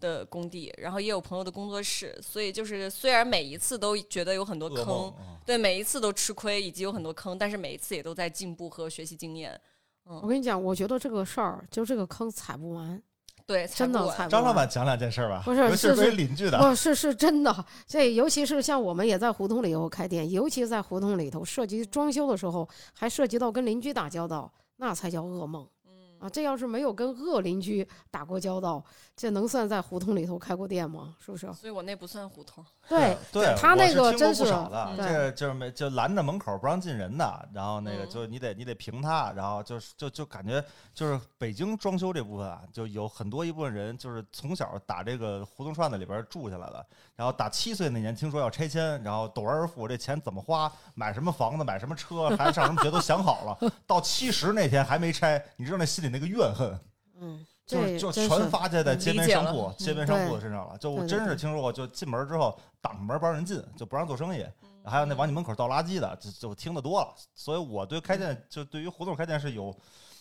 [0.00, 9.60] 的工地，然后也有朋友的工作室，所以就是虽然每一次都觉得有很多坑，啊对，每一次都吃亏，以及有很多坑，但是每一次也都在进步和学习经验。
[10.04, 13.02] 我跟你讲，我觉得这个事儿就这个坑踩不完，
[13.44, 14.30] 对，真的踩不完。
[14.30, 25.77] 张老板讲两件事儿吧，不是是邻居的，不是是真的，这尤其是像我们也在胡同里头开店，尤其在胡同里头涉及装修的时候，还涉及到跟邻居打交道，那才叫噩梦嗯，
[26.20, 26.28] 啊！
[26.28, 28.82] 这要是没有跟恶邻居打过交道，
[29.16, 31.16] 这能算在胡同里头开过店吗？
[31.18, 31.52] 是不是？
[31.52, 32.64] 所以我那不算胡同。
[32.88, 56.78] 对，对，他那个真是不少的，嗯这就是没就拦在门口不让进人的，然后那个嗯就你得你得评他，然后就是就就感觉就是北京装修这部分啊，就有很多一部分人就是从小打这个胡同串子里边住下来的，然后打七岁那年听说要拆迁，然后陡而富，这钱怎么花，买什么房子，买什么车，孩子上什么学都想好了，到七十那天还没拆，你知道那心里那个怨恨，
[57.20, 60.76] 嗯，就是就全发泄在街边商铺、街边商铺的身上了。
[60.78, 64.44] 就我真是听说过，就进门之后挡门不让人进，就不让做生意，
[64.84, 67.14] 还有那往你门口倒垃圾的，就就听得多了。
[67.34, 69.74] 所以我对开店，就对于胡同开店是有。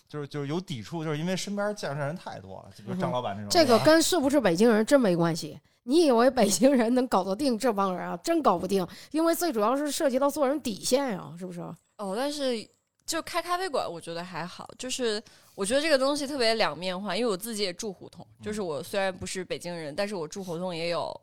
[0.10, 3.50] 就是就是有抵触，就是因为身边见识的人太多了，就比如张老板这种。
[3.50, 5.60] 这个啊跟是不是北京人真没关系。
[5.84, 8.16] 你以为北京人能搞得定这帮人啊？
[8.24, 11.60] 真搞不定，因为最主要是涉及到做人底线呀、是不是？
[11.98, 12.66] 哦，但是
[13.06, 14.66] 就开咖啡馆，我觉得还好。
[14.78, 15.22] 就是
[15.58, 21.20] 我觉得这个东西特别两面化，因为我自己也住胡同，就是我虽然不是北京人，但是我住胡同也有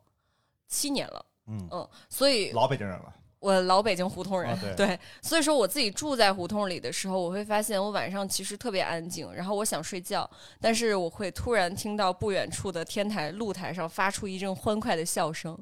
[0.67, 10.29] 七年了，嗯，嗯，所以老北京人了，我老北京胡同人，啊对 所以说我自己住在胡同里的时候，我会发现我晚上其实特别安静，然后我想睡觉，
[10.61, 15.57] 但是我会突然听到不远处的天台露台上发出一阵欢快的笑声，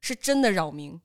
[0.00, 1.00] 是真的扰民。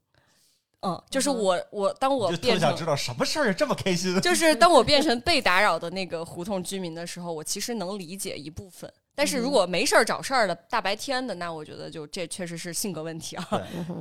[0.83, 4.19] 嗯，就是我我当我就特变成别想知道什么事儿这么开心。
[4.21, 8.91] 就是 当我变成被打扰的那个胡同居民的时候，我其实能理解一部分。
[9.15, 13.47] 但是如果没事儿找事儿的大白天的，那我觉得就这确实是性格问题啊。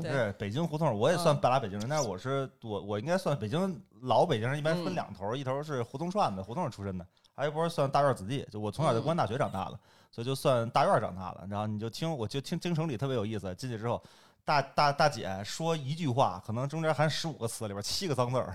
[0.01, 9.79] 对对，北京胡同我也算嗯半拉北京人，但是我是我我应该算北京老北京人，一般分嗯两头儿，一头儿是胡同串子，胡同出身的，还有一波算大院子弟，就我从小在嗯公安大学长大的，
[10.11, 11.47] 所以就算大院长大的。
[11.47, 14.03] 然后你就听，我就听京城里特别有意思，进去之后，
[14.45, 18.55] 大大大姐说一句话，可能中间含十五个词，里边七个脏字儿，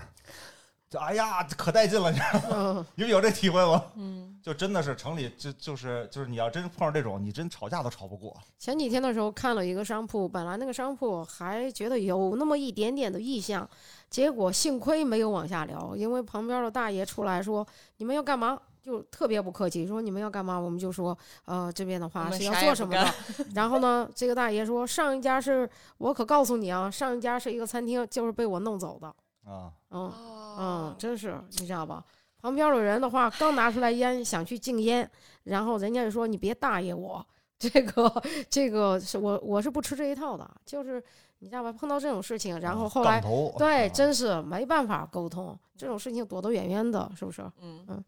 [0.90, 2.44] 就哎呀可带劲了，你知道吗？
[2.50, 3.82] 嗯， 你们有这体会吗？
[3.96, 8.36] 嗯，就真的是城里就就是就是你要真碰上这种，你真吵架都吵不过。
[8.58, 13.68] 前几天的时候看了一个商铺，本来那个商铺还觉得有那么一点点的意向，
[14.10, 20.58] 结果幸亏没有往下聊，因为旁边的大爷出来说：“你们要干嘛？”就特别不客气，说你们要干嘛？
[20.58, 23.14] 我们就说，呃，这边的话是要做什么的。
[23.54, 29.08] 然后呢，这个大爷说，上一家是我可告诉你啊，上一家是一个餐厅，就是被我弄走的。
[29.44, 32.04] 啊，嗯哦嗯，真是你知道吧？
[32.40, 35.10] 旁边有人的话，刚拿出来烟，想去敬烟，
[35.44, 37.24] 然后人家就说你别大爷我，
[37.58, 41.02] 这个这个是我我是不吃这一套的，就是
[41.40, 41.72] 你知道吧？
[41.72, 43.20] 碰到这种事情，然后后来
[43.56, 47.42] 对，啊真是没办法沟通，这种事情躲得远远的，是不是？
[47.60, 48.04] 嗯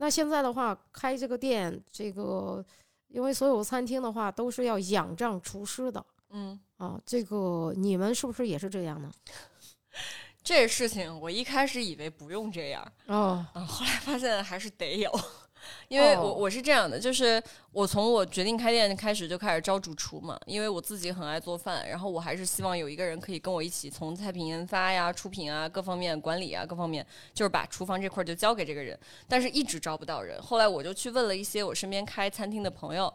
[0.00, 2.64] 那现在的话，开这个店，这个
[3.08, 9.12] 因为所有餐厅的话都是要仰仗厨师的嗯，啊，这个你们是不是也是这样呢？
[10.42, 15.20] 这事情我一开始以为不用这样，哦，嗯，后来发现还是得有，
[15.88, 17.42] 因为我哦我是这样的，就是
[17.72, 30.40] 我从我决定开店开始就开始招主厨嘛，因为我自己很爱做饭，然后我还是希望有一个人可以跟我一起从菜品研发呀、出品啊各方面管理啊各方面，就是把厨房这块儿就交给这个人，但是一直招不到人。
[30.42, 33.12] 后来我就去问了一些我身边开餐厅的朋友。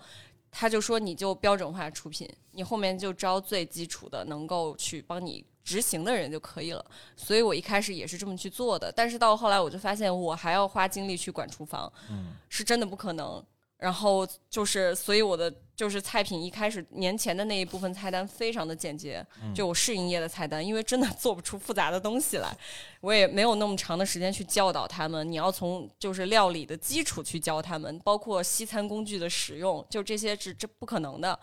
[0.57, 6.85] 他就说：“你就标准化出品，你后面就招最基础的，能够去帮你执行的人就可以了。”
[7.17, 13.43] 所以我一开始也是这么去做的，但是到后来我就发现，我还要花精力去管厨房，嗯是真的不可能。
[13.77, 22.57] 然后就是，所以我的就是菜品一开始年前的那一部分菜单非常的简洁，嗯就我试营业的菜单，因为真的做不出复杂的东西来，
[23.01, 25.29] 我也没有那么长的时间去教导他们。
[25.29, 31.37] 你要从就是料理的基础去教他们，包括西餐工具的使用，就这些是这不可能的。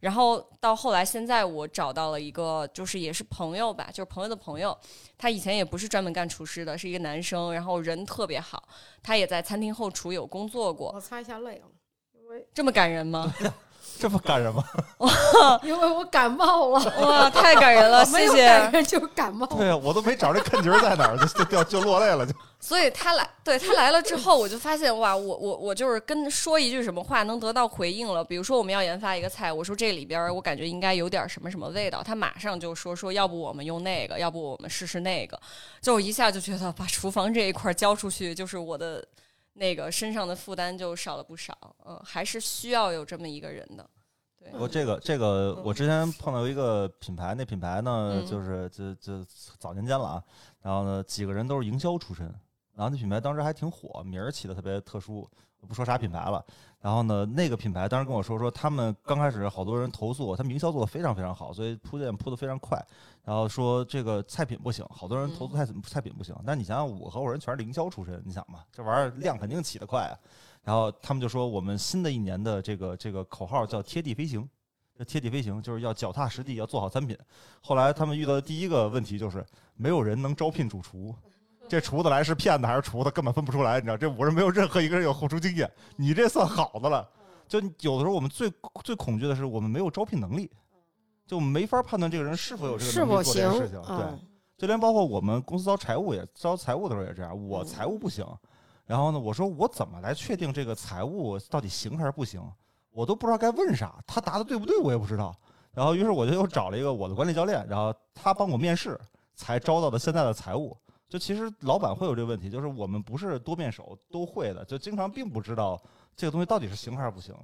[0.00, 4.76] 然后到后来，现在我找到了一个，就是也是朋友吧，就是朋友的朋友，
[5.16, 8.62] 他以前也不是专门干厨师的，是一个男生，然后人特别好，
[9.02, 11.66] 他也在餐厅后厨有工作过，我擦一下泪啊，
[12.52, 13.34] 这么感人吗？
[13.98, 14.62] 这么感人吗？
[15.62, 18.42] 因为我感冒了，哇，太感人了， 没谢谢。
[18.42, 19.46] 有感人就感冒。
[19.46, 28.24] 对啊，我都没找这坑节儿在哪儿，就就掉就落泪了，就 所以他来，对他来了之后，我就发现哇，我我我就是跟说一句什么话能得到回应了。
[28.24, 35.38] 比如说我们要研发一个菜，我说这里边我感觉应该有点什么什么味道，他马上就说说要不我们用那个，要不我们试试那个，
[35.80, 39.04] 就一下就觉得把厨房这一块儿交出去，就是我的
[39.56, 41.56] 那个身上的负担就少了不少。
[41.84, 43.88] 嗯，还是需要有这么一个人的。
[44.38, 49.24] 对，我这个这个，我之前碰到一个品牌，那品牌呢，嗯就是这这
[49.58, 50.22] 早年间了啊，
[50.60, 52.26] 然后呢，几个人都是营销出身，
[52.74, 55.28] 然后那品牌当时还挺火，名儿起的特别特殊，
[55.66, 56.44] 不说啥品牌了。
[56.78, 62.80] 然后呢，那个品牌当时跟我说说，他们刚开始好多人投诉，他们营销做的非常非常好，所以铺垫铺的非常快。
[63.26, 66.32] 然后说这个菜品不行，好多人投诉菜品菜品不行。
[66.46, 70.14] 但你想想，我合伙人全是营销出身，你想嘛，这玩意儿量肯定起得快啊。
[70.62, 74.48] 然后他们就说，我们新的一年的这个这个口号叫贴地飞行。
[74.96, 77.18] 这贴地飞行就是要脚踏实地，要做好餐品。
[77.60, 81.12] 后来他们遇到的第一个问题就是，没有人能招聘主厨，
[81.68, 83.80] 这厨子来是骗子还是厨子，根本分不出来。
[83.80, 87.06] 你知道，这五人没有任何一个人有后厨经验，你这算好的了。
[87.48, 88.52] 就有的时候我们最
[88.84, 90.50] 最恐惧的是，我们没有招聘能力，
[91.26, 93.80] 就没法判断这个人是否有这个能力做这件事情。？
[93.82, 94.20] 对，嗯，
[94.56, 98.24] 就连包括我们公司招财务也招财务的时候也这样，我嗯财务不行，
[98.84, 102.40] 然后呢，我说我怎么来确定这个财务到底行还是不行？
[102.90, 105.34] 我都不知道该问啥，他答的对不对我也不知道。
[105.72, 108.98] 然后于是我就又找了一个我的管理教练，然后他帮我面试，
[109.34, 110.74] 才招到的现在的财务。
[111.08, 115.78] 就其实老板会有这个问题，就是我们不是多面手都会的，就经常并不知道
[116.16, 117.34] 这个东西到底是行还是不行。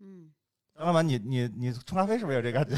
[0.00, 0.32] 嗯
[0.74, 2.74] 张老板，你你你冲咖啡是不是有这感觉？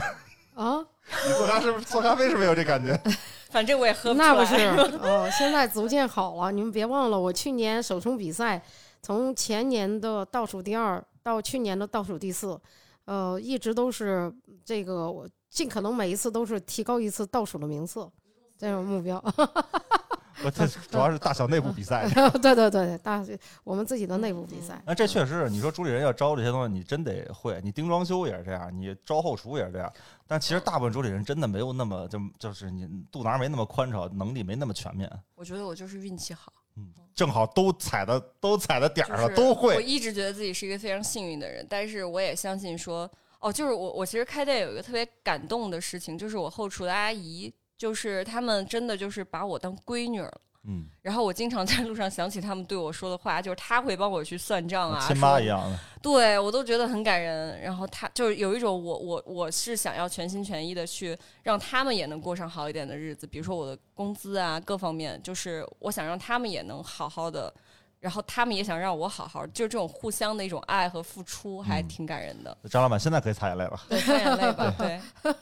[0.58, 0.84] 啊，
[1.24, 3.00] 你做咖是不是做咖啡是不是有这感觉？
[3.48, 4.56] 反正我也喝不那不是
[5.00, 6.50] 哦，现在逐渐好了。
[6.50, 8.60] 你们别忘了，我去年首冲比赛，
[9.00, 12.60] 从前年的倒数第二到去年的倒数第四，
[13.04, 14.34] 呃，一直都是
[14.64, 18.10] 这个，我尽可能每一次都是提高一次倒数的名次，
[18.58, 19.22] 这种目标。
[20.44, 22.08] 我这主要是大小内部比赛。
[22.40, 23.24] 对对对，大
[23.64, 24.80] 我们自己的内部比赛。
[24.86, 27.60] 那这确实是，你说主理人要招这些东西，你真得会。
[27.62, 29.92] 你盯装修也是这样，你招后厨也是这样。
[30.26, 35.10] 但其实大部分主理人真的没有那么就就是你肚腩没那么宽敞，能力没那么全面。
[35.34, 39.80] 我觉得我就是运气好，嗯，正好都踩到都踩到点儿上，就是都我。
[39.80, 43.10] 一直觉得自己是一个非常幸运的人，但是我也相信说，
[43.40, 50.40] 哦，就是我我其实开店有一个特别感动的事情，就是我后厨的阿姨，就是他们真的就是把我当闺女儿了。
[50.64, 55.78] 嗯，然后我经常在路上想起他们对我说的话，就是他会帮我去算账啊，亲妈一样的。
[56.02, 57.58] 对我都觉得很感人。
[57.62, 67.54] 然后他就是有一种我我我是想要全心全意的去让他们也能过上好一点的日子，比如说我的工资啊各方面，就是我想让他们也能好好的，
[68.00, 72.56] 然后他们也想让我好好，就这种互相的一种爱和付出，还嗯挺感人的。
[72.70, 73.80] 张老板现在可以擦眼泪了。
[73.90, 75.00] 对，擦眼泪吧，对，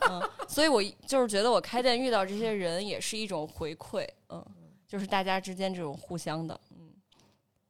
[0.08, 4.42] 嗯，所以我就是觉得我开店遇到这些人也是一种回馈，嗯，
[4.88, 6.65] 就是大家之间这种互相的，嗯。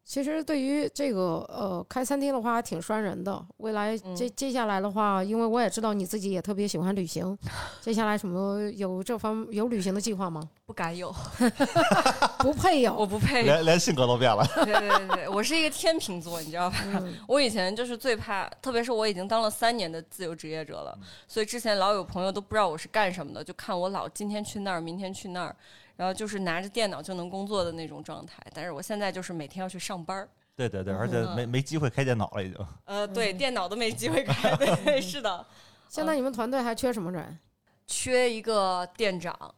[0.08, 3.44] 其实对于这个呃开餐厅的话，挺拴人的。
[3.56, 7.36] 未来嗯接接下来的话，因为我也知道你自己也特别喜欢旅行，
[7.82, 10.48] 接下来什么有这方有旅行的计划吗？
[10.64, 11.12] 不敢有
[12.38, 12.94] 不配有。
[12.94, 13.42] 我不配。
[13.42, 14.46] 连连性格都变了。
[14.64, 16.76] 对对对对，我是一个天秤座，你知道吧？
[16.94, 20.96] 嗯我以前就是最怕，特别是我已经当了三年的自由职业者了，
[21.26, 25.56] 所以之前老有朋友都不知道我是干什么的，就看我老今天去那儿，明天去那儿，
[25.96, 28.42] 然后就是拿着电脑就能工作的那种状态。
[28.54, 32.66] 但是我现在就是每天要去上班儿，对对对，而且没没机会开电脑了，已经。
[32.86, 35.46] 呃，对，嗯电脑都没机会开，对，是的，
[35.88, 37.38] 现在你们团队还缺什么人？
[37.86, 39.54] 缺一个店长，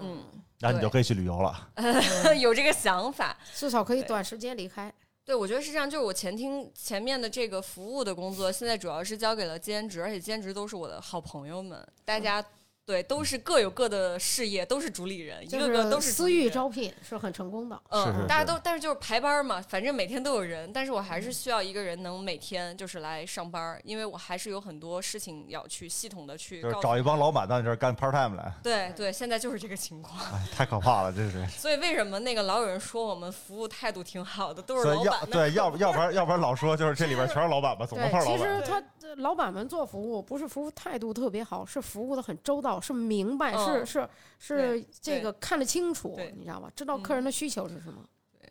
[0.00, 0.22] 嗯，
[0.60, 1.68] 那你就可以去旅游了。
[2.40, 3.36] 有这个想法。
[3.52, 4.92] 至少可以短时间离开。
[5.24, 12.44] 对，我觉得是这样，就是我前厅前面的这个服务的工作，现在主要是交给了兼职，而且兼职都是我的好朋友们，大家、
[12.86, 17.80] 对都是各有各的事业，都是主理人，一个个都是私域招聘是很成功的。
[17.88, 31.46] 嗯，是是是大家都，但是就是排班嘛，反正每天都有人，但是我还是需要一个人能每天就是来上班儿，因为我还是有很多事情要去系统的去就是找一帮老板到你这儿干 part time 来，对对，现在就是这个情况，哎，太可怕了，这是。
[31.56, 35.32] 所以为什么那个老有人说我们服务态度挺好的，都是所以要老板呢？
[35.32, 38.42] 对，要不要不然要不然老说就是这里边全是老板吧，总对共，是老其。
[38.42, 46.72] 实他呃老板们做服务不是服务态度特别好，是服务的很周到，是明白，是嗯是是对这个看得清楚，你知道吧？
[46.74, 48.02] 知道嗯客人的需求是什么。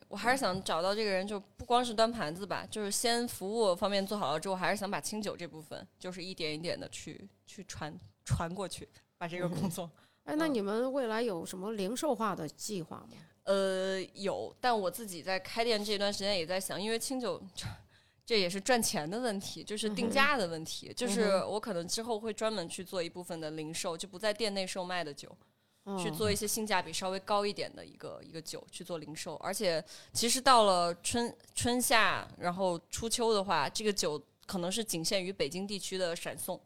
[0.09, 7.91] 我还是想找到这个人，就不光是端盘子吧，就是先服务方面做好了之后，还是想把清酒这部分，就是一点一点的去去传
[8.23, 8.87] 传过去，
[9.17, 9.89] 把这个工作。
[10.25, 13.17] 哎，那嗯你们未来有什么零售化的计划吗？
[13.45, 17.41] 呃，有，但我自己在开店这段时间也在想，因为清酒
[18.25, 25.29] 这这也是赚钱的问题，就是定价的问题，就是嗯我可能之后会专门去做一部分的零售，就不在店内售卖的酒。
[26.01, 36.59] 去哦做一些性价比稍微高一点的一个一个酒去做零售，而且其实到了春春夏，然后初秋的话，这个酒可能是仅限于北京地区的闪送，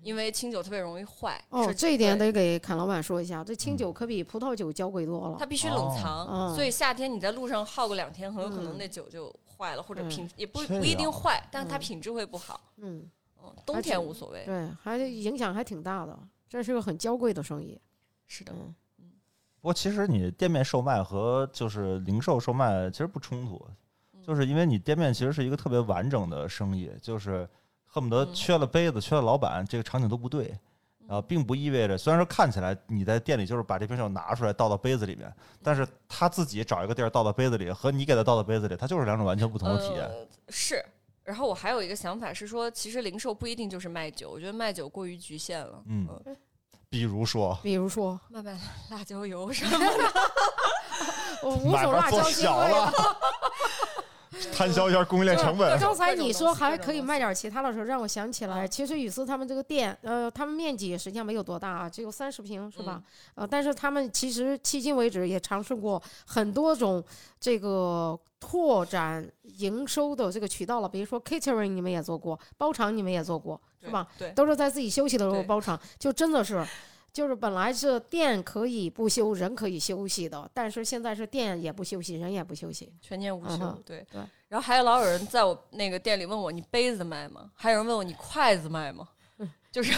[0.00, 1.44] 因为清酒特别容易坏。
[1.50, 5.44] 哦，这一点得给侃老板说一下，这清嗯酒可比葡萄酒娇贵多了它。
[5.44, 12.60] 必须冷藏，哦所以夏天你在路上耗个两天，很有可能嗯那酒就坏了，或者嗯品也不不一定坏，但是它嗯品质会不好。
[12.78, 13.08] 嗯，
[13.40, 14.44] 嗯，冬天无所谓。
[14.44, 17.78] 对，还影响还挺大的，这是个很娇贵的生意。
[18.26, 18.52] 是的，
[18.98, 19.12] 嗯，
[19.60, 23.64] 不过其实你店面售卖和就是零售售卖其实不冲突，
[24.20, 27.48] 就是因为你店面其实是一个特别完整的生意，就是
[27.86, 30.58] 恨不得嗯缺了杯子、缺了老板，这个场景都不对。
[31.12, 35.30] 然后并不意味着，虽然说看起来你在店里就是把这瓶酒拿出来倒到杯子里面，
[35.62, 40.04] 但是他自己找一个地儿倒到杯子里，和你给他倒到杯子里，它就是两种完全不同的体验。
[40.04, 40.82] 呃、是。
[41.22, 45.82] 然后我还有一个想法是说，其实零售不一定就是卖酒，我觉得卖酒过于局限了。
[45.84, 46.34] 嗯呃
[46.88, 48.58] 比如说，比如说，卖卖
[48.90, 50.12] 辣椒油什么的。
[51.44, 52.92] 我做种辣椒精小味了，
[54.52, 55.78] 摊销一下供应链成本。
[55.78, 63.02] 刚才你说还可以卖点其他的时候，让我想起来，其实雨丝他们这个店，呃，他们面积实际上没有多大啊，只有三十平，是吧？
[63.34, 67.02] 呃，但是他们其实迄今为止也尝试过很多种
[67.38, 74.06] 这个拓展营收的这个渠道了，比如说 catering 你们也做过，包场你们也做过，是吧？
[74.18, 76.64] 对，都是在自己休息的时候包场，就真的是。
[77.12, 82.92] 就是本来是店可以不休，人可以休息的，但是现在是店也不休息，人也不休息。
[83.00, 83.58] 全年无休。
[83.58, 87.50] 嗯对对然后还有老有人在我那个店里问我，你杯子卖吗？
[87.54, 89.08] 还有人问我，你筷子卖吗？
[89.70, 89.92] 就是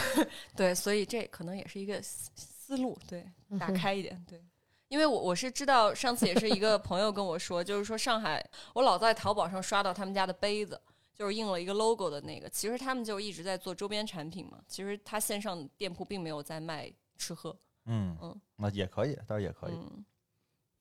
[0.54, 3.24] 对，所以这可能也是一个思思路，对，
[3.58, 4.40] 打开一点，对。
[4.86, 8.44] 因为我我是知道，上次也是一个朋友跟我说，就是说上海，
[8.74, 10.80] 我老在淘宝上刷到他们家的杯子，
[11.16, 14.60] 就是印了一个 logo 的那个，其实他们就一直在做周边产品嘛。
[14.68, 17.56] 其实他线上店铺并没有在卖吃喝，
[17.86, 19.74] 嗯嗯那也可以，倒是也可以。
[19.74, 20.04] 嗯，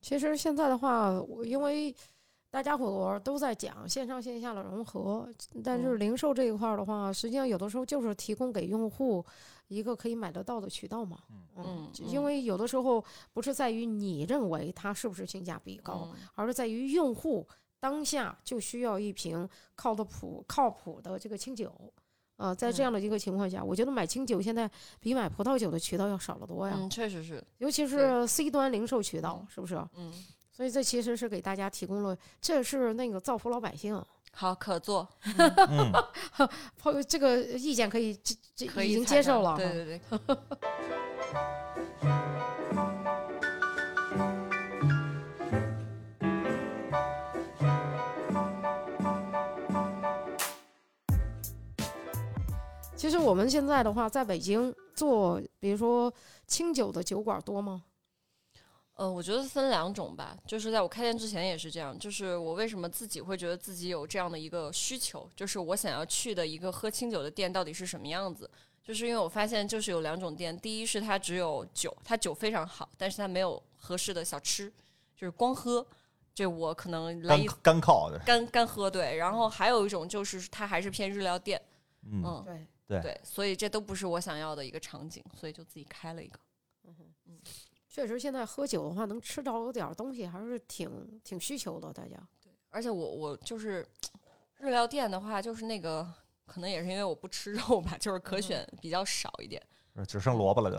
[0.01, 1.95] 其实现在的话，我因为
[2.49, 5.27] 大家伙儿都在讲线上线下的融合，
[5.63, 9.25] 但是嗯零售这一块儿的话，实际上有的时候就是提供给用户
[9.67, 11.19] 一个可以买得到的渠道嘛。
[11.55, 17.47] 嗯就因为有的时候不是在于你认为它是不是性价比高，嗯而是在于用户
[17.79, 21.71] 当下就需要一瓶靠的谱、靠谱的这个清酒。
[22.37, 24.69] 呃，在这嗯样的一个情况下，我觉得买清酒现在
[24.99, 29.75] 比买葡萄酒的渠道要少得多呀，嗯，确实是，尤其是 C 端零售渠道嗯，是不是？
[29.95, 30.11] 嗯，
[30.51, 34.03] 所以这其实是给大家提供了，这是那个造福老百姓。
[34.35, 35.07] 好，可做，
[35.37, 35.91] 嗯，
[36.75, 39.55] 朋友，这个意见可以这这可以已经接受了。
[39.55, 40.01] 对对对，
[53.03, 56.09] 其实我们现在的话，在北京做，比如说
[56.47, 57.83] 清酒的酒馆多吗？
[58.93, 68.49] 呃，我觉得分两种吧，就是在我开店之前也是这样，就是我为什么自己会觉得自己有这样的一个需求，就是我想要去的一个喝清酒的店到底是什么样子，
[68.81, 74.71] 就是因为我发现就是有两种店，第一是它只有酒，它酒非常好，但是它没有合适的小吃，
[75.13, 75.85] 就是光喝，
[76.33, 81.61] 这我可能来干一干烤的，干干喝对，然后还有一种就是它还是偏日料店，
[82.05, 82.65] 嗯，嗯，对，
[83.01, 86.39] 对对，所以这都不是我想要的一个场景，所以就自己开了一个。
[86.85, 87.39] 嗯
[87.87, 91.93] 确实现在喝酒的话，能吃着点儿东西，还是挺挺需求的。
[91.93, 93.87] 大家对而且我我就是
[94.57, 96.11] 日料店的话，就是那个
[96.47, 99.61] 可能也是因为我不吃肉吧，就是可选比较少一点。
[100.07, 100.77] 只剩萝卜了就。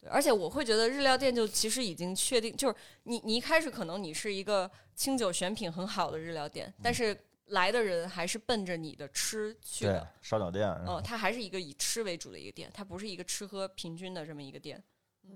[0.00, 7.16] 对，而且我会觉得日料店就其实已经确定，就是你你一开始可能你是一个清酒选品很好的日料店，但是
[7.48, 10.68] 来的人还是奔着你的吃去对的。，烧鸟店。
[10.86, 14.82] 哦，它还是一个以吃为主的一个店，它不是一个吃喝平均的这么一个店。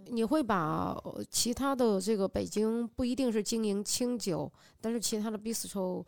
[0.06, 4.50] 你会把呃其他的这个北京不一定是经营清酒，
[4.80, 6.02] 但是其他的 bistro，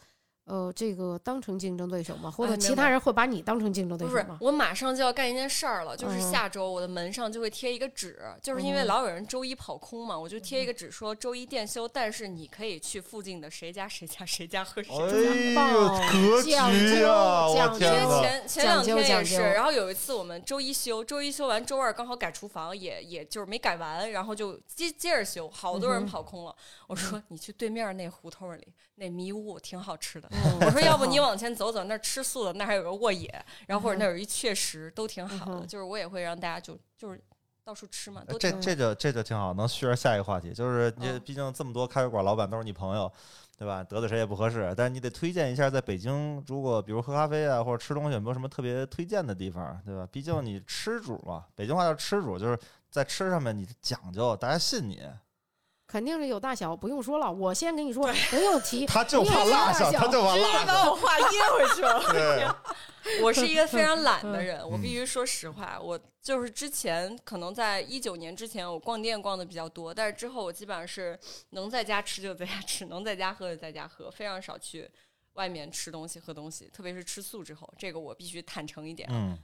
[0.47, 2.30] 呃，这个当成竞争对手吗？
[2.30, 4.26] 或者其他人会把你当成竞争对手不是？
[4.40, 15.62] 我马上就要干一件事儿了，就是嗯下周我的门上就会贴一个纸，就是因为嗯老有人周一跑空嘛，我就贴一个纸说周一店休，但是你可以去附近的谁家谁家谁家喝谁家。
[15.62, 17.01] 哎呦， 格局讲呀！
[17.01, 18.20] 究我讲因！
[18.20, 26.55] 前前两天也是，然后有一次我们周一休，周一休完，周二刚好改厨房，也也就是没改完，然后就接接着休，好多人跑空了。
[26.86, 28.66] 我说你去对面那胡同里
[28.97, 33.28] 那迷雾挺好吃的，嗯我说 要不你往前走走，那儿吃素的，那儿还有个沃野，
[33.66, 37.22] 然后或者那儿有一确实都挺好的，嗯就是我也会让大家就就是
[37.64, 43.11] 到处吃嘛，都挺这这就这就挺好，能续着下一个话题，就是你嗯毕竟这么多咖啡馆老板都是你朋友，
[43.57, 43.82] 对吧？
[43.85, 50.07] 得罪谁也不合适，但是你得推荐一下，在北京如果比如喝咖啡啊或者吃东西，有没有什么特别推荐的地方，对吧？
[50.11, 52.59] 毕竟你吃主嘛，北京话叫吃主，就是
[52.91, 55.03] 在吃上面你讲究，大家信你。
[55.95, 57.30] 肯定是有大小，不用说了。
[57.30, 58.84] 我先跟你说，不用提。
[58.84, 62.64] 他就怕辣小，他就怕辣把我话噎回去了。
[63.22, 65.78] 我是一个非常懒的人，嗯我必须说实话。
[65.80, 71.16] 我就是之前可能在一九年之前，我逛店逛的比较多，但是之后我基本上是
[71.51, 74.90] 能在家吃就在家吃，能在家喝就在家喝，非常少去
[75.34, 79.09] 外面吃东西喝东西，特别是吃素之后，这个我必须坦诚一点。
[79.12, 79.38] 嗯，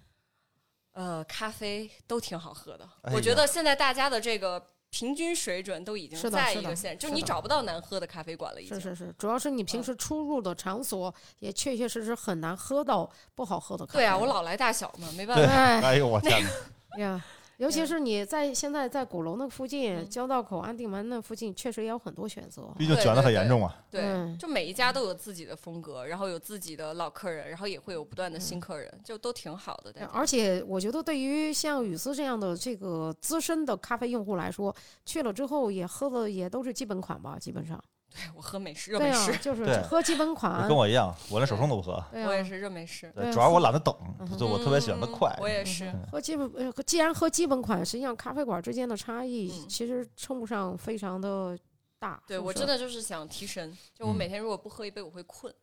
[0.95, 4.61] 呃，咖啡都挺好喝的，哎我觉得现在大家的这个
[4.91, 8.75] 平均水准都已经在一个线，就是你找不到难喝的咖啡馆了，已经。
[8.75, 14.01] 是是是，主要是你平时出入的场所也确确实实很难喝到不好喝的咖啡。
[14.01, 15.43] 对啊，我老来大小嘛，没办法。
[15.53, 16.99] 哎哎呦我天哪！
[16.99, 17.25] 呀，
[17.61, 22.63] 尤其是你在现在在鼓楼那附近、嗯交道口、安定门那附近，确实也有很多选择。
[22.79, 23.85] 毕竟卷得很严重啊。
[23.91, 29.93] 对，嗯就每一家都有自己的风格，然后有自己的老客人，然后也会有不断的新客人，就都挺好的。
[30.11, 37.79] 而且我觉得，对于像雨丝这样的这个资深的咖啡用户来说，去了之后也喝的也都是基本款吧，基本上。
[38.13, 40.77] 对我喝美式热美式，，就是对喝基本款跟。
[40.77, 42.03] 我一样，我连手冲都不喝。
[42.11, 43.11] 对啊我也是热美式。
[43.15, 43.95] 对啊主要我懒得等
[44.37, 45.37] 就我特别喜欢它嗯快。
[45.41, 45.87] 我也是。
[45.87, 51.57] 嗯喝基本呃，既然喝基本款，实际上咖啡馆之间的差异嗯其实称不上非常的
[51.99, 52.21] 大。
[52.27, 55.55] 对是不是我真的就是想提神，就我嗯每天如果不喝一杯，我会困。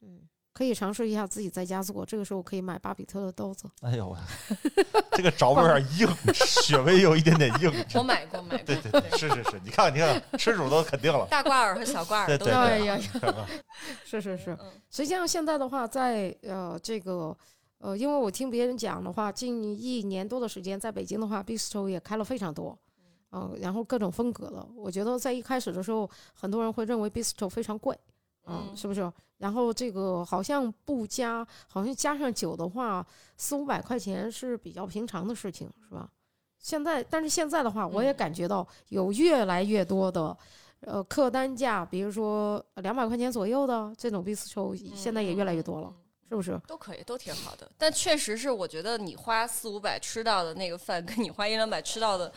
[0.00, 0.22] 嗯，
[0.52, 2.04] 可以尝试一下自己在家做。
[2.04, 3.68] 这个时候可以买巴比特的豆子。
[3.82, 4.16] 哎呦，
[5.12, 7.72] 这个着味有点硬，血味有一点点硬。
[7.94, 8.64] 我买过，买过。
[8.64, 11.26] 对对对，是是是，你看看你看看，吃主都肯定了。
[11.30, 12.92] 大挂耳和小挂对对耳都有。
[12.92, 13.46] 哎呀呀，
[14.04, 14.56] 是是是。
[14.60, 17.36] 嗯实际上现在的话，在呃这个
[17.78, 22.76] 呃，因为我听别人讲的话，近一年多的时间，在北京的话，bistro 也开了非常多。
[23.32, 27.96] 嗯、然后各种风格的，我觉得在一开始的时候，很多人会认为 bistro 非常贵，
[28.46, 29.12] 嗯，嗯是不是？
[29.38, 36.10] 然后这个好像不加，好像加上酒的话，四五百块钱是比较平常的事情，是吧？
[36.58, 40.36] 现在，但是现在的话，我也嗯感觉到有越来越多的，
[40.80, 45.90] 呃，客单价，比如说两百块钱左右的这种 bistro，现在也越来越多了，
[46.28, 46.60] 是不是？
[46.66, 47.72] 都可以，都挺好的。
[47.78, 52.30] 但确实是，我觉得你花四五百吃到的那个饭，跟你花一两百吃到的，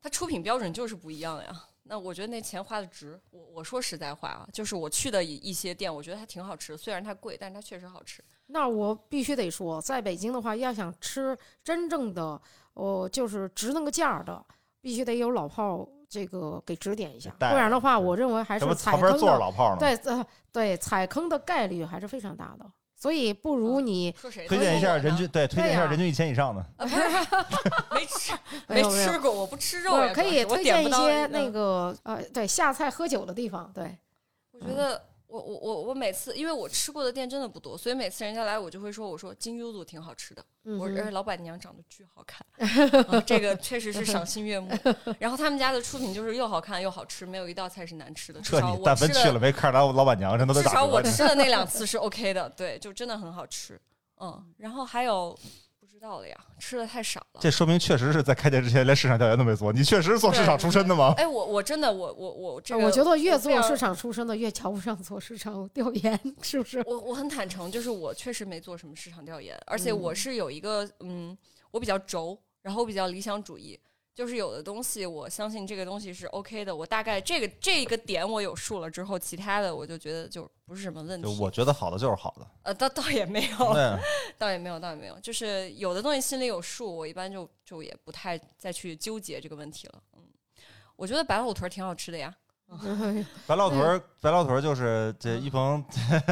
[0.00, 1.64] 它出品标准就是不一样呀。
[1.84, 3.20] 那我觉得那钱花的值。
[3.30, 8.22] 我我说实在话啊，就是我去的一一些店，我觉得它挺好吃，虽然它贵，但是它确实好吃。
[8.46, 12.40] 那我必须得说，在北京的话，要想吃真正的，
[12.74, 14.44] 哦、就是值那个价儿的，
[14.80, 19.76] 必须得有老炮这个给指点一下，不然的话，我认为还是踩旁边坐着坑的，老炮呢。
[19.78, 22.70] 对，呃，对，踩坑的概率还是非常大的。
[23.02, 24.46] 所以不如你说谁？
[24.46, 26.64] 推荐一下人均，对，推荐一下人均一千以上的。
[26.76, 27.02] 啊，不是
[27.92, 28.32] 没吃
[28.68, 33.98] 没吃过，我不吃肉可以推荐一些那个呃，对下菜喝酒的地方，对，
[34.52, 35.02] 我觉得
[35.32, 42.46] 我我我我每次，因为我吃过的店真的不多，所以每次人家来，我就会说，我说金优组挺好吃的，嗯我而且老板娘长得巨好看，
[43.08, 44.70] 啊这个确实是赏心悦目。
[45.18, 48.40] 然后他们家的出品就是又好看又好吃，没有一道菜是难吃的。
[48.42, 50.84] 至这少我你但凡，去了没看着老板娘，真都得至少。
[50.84, 53.80] 我 吃的那两次是 OK 的，对，就真的很好吃。
[54.20, 55.36] 嗯，然后还有
[56.02, 57.40] 道了呀，吃的太少了。
[57.40, 59.72] 这说明确实是在开店之前连市场调研都没做。
[59.72, 61.14] 你确实是做市场出身的吗？
[61.16, 66.82] 哎，我我真的我我我这个，我觉得越做市场出身的越瞧不上做市场调研，是不是？
[66.86, 71.36] 我我很坦诚，就是我确实没做什么市场调研，而且嗯我是有一个嗯，
[71.70, 73.78] 我比较轴，然后我比较理想主义，
[74.14, 81.38] 就是有的东西我相信这个东西是 OK 的，我大概这个这个点我有数了之后，其他的我就觉得就不是什么问就题。
[81.40, 82.46] 我觉得好的就是好的。
[82.62, 83.74] 呃，倒倒也没有，
[84.36, 90.02] 倒也没有，倒也没有，就是有的东西心里有数，我一般就就也不太再去纠结这个问题了。
[90.14, 90.22] 嗯，
[90.96, 92.36] 我觉得白虎腿儿挺好吃的呀。
[93.46, 95.84] 白老屯儿，白老屯儿就是这一鹏，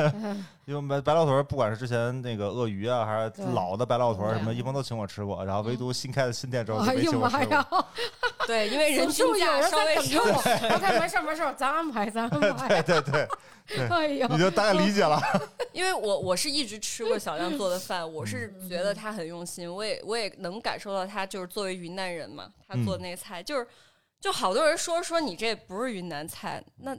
[0.65, 7.29] 因为白白老屯儿，不管是之前那个鳄鱼啊，还是老的白老屯儿，什么一鹏都请我吃过，然后唯独新开的新店之后就没请我！
[8.47, 12.83] 对，因为人是不是有均价稍微少在等着我？OK，没事没事，咱安排咱安排。
[12.83, 13.29] 对对
[13.69, 15.21] 对，哎呦，你就大概理解了。
[15.73, 23.67] 因为我我是一直吃过小亮做的饭，我是嗯觉得他很用心，我也我也能感受到他就是作为云南人嘛，他做的那个菜、就是，
[24.21, 26.97] 就好多人说说你这不是云南菜，那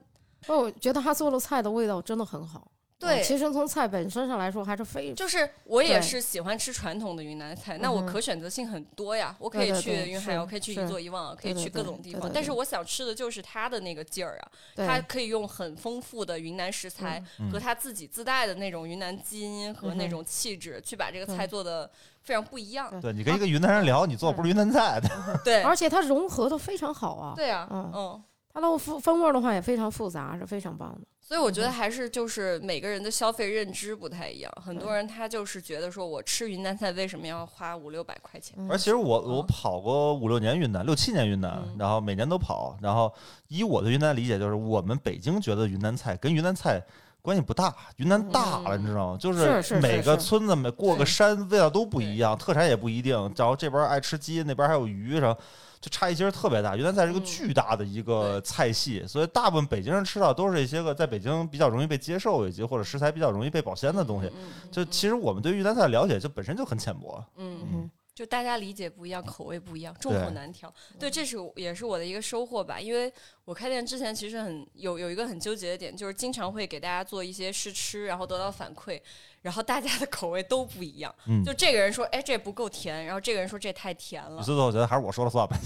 [0.48, 2.72] 那我觉得他做的菜的味道真的很好。
[3.02, 21.90] 对嗯其实从菜本身上来说还是非就是我也是喜欢吃传统的云南菜，那我可选择性很多呀，我可以去云海，我可以去一坐一望，可以去各种地方，但是我想吃的就是它的那个劲儿啊，它可以用很丰富的云南食材嗯和它自己自带的那种云南基因和那种气质，去把这个菜做的
[22.22, 23.02] 非常不一样。
[23.02, 25.02] 对你跟一个云南人聊，你做不是云南菜，
[25.44, 27.34] 对，而且它融合的非常好啊。
[27.36, 28.24] 对啊，嗯嗯。
[28.54, 31.08] 它的风风味儿的话也非常复杂，是非常棒的。
[31.20, 38.54] 所以我觉得嗯还是就是每个人的消费认知不太一样，很多人他就是觉得说我吃云南菜为什么要花五六百块钱？
[38.58, 42.76] 嗯而其实我我嗯跑过五六年云南，六七年云南嗯，然后每年都跑。
[42.82, 43.14] 然后
[43.48, 46.84] 以我对云南理解，就是我们北京觉得云南菜跟云南菜
[47.22, 49.18] 关系不大，云南大了，嗯你知道吗？
[49.18, 53.16] 就是是每个村子每过个山味道都不一样，特产也不一定。
[53.38, 55.40] 然后这边爱吃鸡，那边还有鱼，然后
[55.82, 56.78] 就差异其实特别大。
[56.78, 64.32] 云南菜是一个嗯巨大的一个菜系，所以大部分北京人吃到都是一些个在北京比较容易被接受以及或者食材比较容易被保鲜的东西。
[64.72, 67.22] 就其实我们对云南菜的了解就本身就很浅薄。
[67.38, 70.72] 嗯，嗯就大家理解不一样，口味不一样，众口难调。
[71.00, 72.80] 对，这是也是我的一个收获吧。
[72.80, 73.12] 因为
[73.46, 79.00] 我开店之前其实很有有一个很纠结的点，就是经常会给大家做一些试吃，然后得到反馈，
[79.42, 81.14] 然后大家的口味都不一样。
[81.26, 84.44] 嗯就这个人说，哎，这不够甜，然后这个人说这太甜了。
[84.44, 85.58] 最后我觉得还是我说了算吧。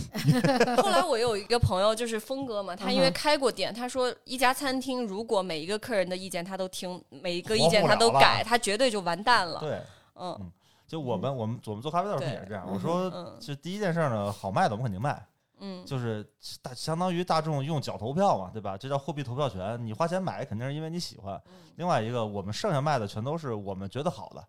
[0.83, 9.59] 后来我有一个朋友就是峰哥嘛，他因为开过店，他说一家餐厅如果每一个客人的意见他都听，每一个意见他都改，他绝对就完蛋了。
[9.59, 9.81] 对，
[10.15, 10.51] 嗯
[10.95, 12.63] 就我们我们我们做咖啡的时候也是这样。
[12.65, 15.27] 嗯我说，嗯就第一件事呢，好卖的我们肯定卖，
[15.59, 16.25] 嗯，就是
[16.61, 18.77] 大相当于大众用脚投票嘛，对吧？
[18.77, 19.85] 这叫货币投票权。
[19.85, 21.35] 你花钱买肯定是因为你喜欢。
[21.47, 24.41] 嗯另外一个，我们剩下卖的全都是我们觉得好的。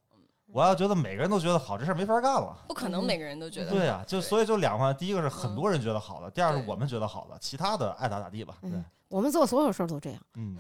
[0.47, 2.57] 我要觉得每个人都觉得好，这事儿没法干了。
[2.69, 8.55] 不可能每个人都觉得对呀、就所以就两块，第一个是很嗯多人觉得好的，第二是我们觉得好的，其他的爱咋咋地吧。
[8.61, 10.21] 对嗯，我们做所有事儿都这样。
[10.37, 10.57] 嗯，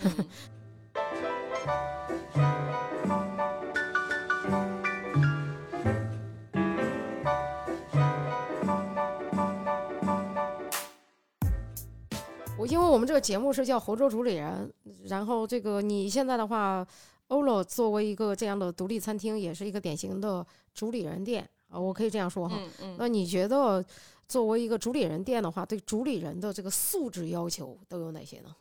[12.66, 14.72] 因为我们这个节目是叫《活捉主理人》，
[15.08, 16.86] 然后这个你现在的话，
[17.28, 20.44] 欧乐作为一个这样的独立餐厅，也是一个典型的
[20.74, 22.58] 主理人店啊，我可以这样说哈。
[22.58, 23.84] 嗯嗯，那你觉得
[24.28, 28.54] 作为一个主理人店的话，对主理人的这个素质要求都有哪些呢？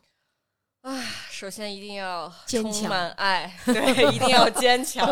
[1.30, 5.04] 首先一定要充坚强满爱， 对，一定要坚强，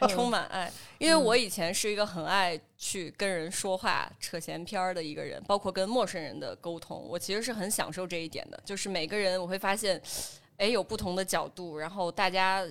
[0.00, 0.72] 嗯 充满爱。
[0.98, 8.60] 因为我以前是一个很爱去跟人说话、扯闲篇儿的一个人，包括跟陌生人的沟通，我其实是很享受这一点的。
[8.64, 10.00] 就是每个人我会发现，
[10.56, 12.66] 哎，有不同的角度，然后大家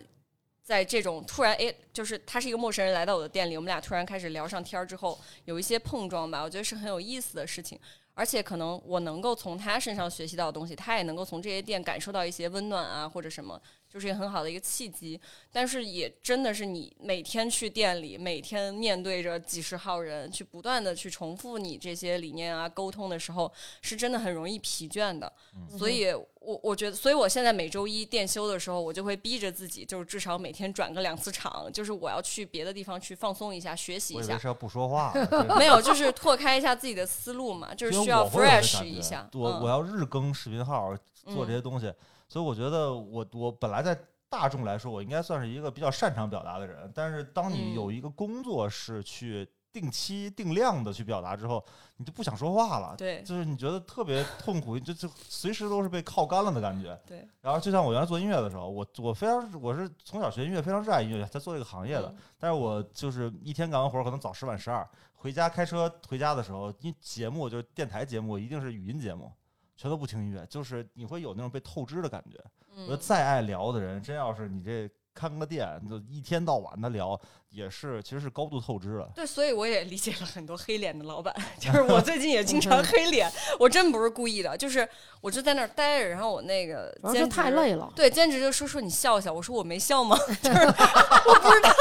[0.61, 7.79] 在这种突然，哎，就是他是一个陌生人来到我的店里，我们俩突然开始聊上天儿之后，有一些碰撞吧，我觉得是很有意思的事情。
[8.13, 15.19] 而且可能我能够从他身上学习到的东西，他也能够从这些店感受到一些温暖啊，或者什么，就是一个很好的一个契机。
[15.51, 25.31] 但是也真的是你每天去店里，每天面对着几十号人，去不断的去重复你这些理念啊、沟通的时候，是真的很容易疲倦的。
[25.77, 34.33] 所以我我觉得，所以我现在每周一店休的时候，我就会逼着自己，就是至少每天转个两次场，就是我要去别的地方去放松一下、学习一下。
[34.33, 35.13] 为是要不说话
[35.57, 39.27] 没有，就是拓开一下自己的思路嘛，就是需要 fresh 一下。
[39.33, 41.91] 我嗯我要日更视频号做这些东西，
[42.27, 43.97] 所以我觉得我我本来在
[44.29, 51.63] 大众来说，我应该算是一个比较擅长表达的人，但是当你嗯有一个工作是去定期定量的去表达之后，
[51.97, 52.95] 你就不想说话了。
[52.97, 56.99] 对就是你觉得特别痛苦，就就随时都是被靠干了的感觉。
[57.05, 62.07] 对，然后就像我原来做音乐的时候，我我非常我是从小学音乐，非常热爱音乐，在做这个行业的。
[62.09, 69.31] 嗯但是我就是一天干完活儿，可能早十晚十二，回家开车回家的时候，因节目就是电台节目，一定是语音节目，
[69.77, 72.37] 全都不听音乐，就是你会有那种被透支的感觉。
[72.75, 77.19] 我觉得嗯，再爱聊的人，真要是你这看个店，就一天到晚的聊，
[77.49, 79.09] 也是其实是高度透支了。
[79.15, 84.87] 对，所以我也理解了很多黑脸的老板，就是我最近也经常黑脸，我真不是故意的，就是
[85.21, 87.91] 我就在那儿待着，然后我那个兼职太累了。
[87.95, 90.15] 对，兼职就说说你笑笑，我说我没笑吗？
[90.41, 91.73] 就是我不知道，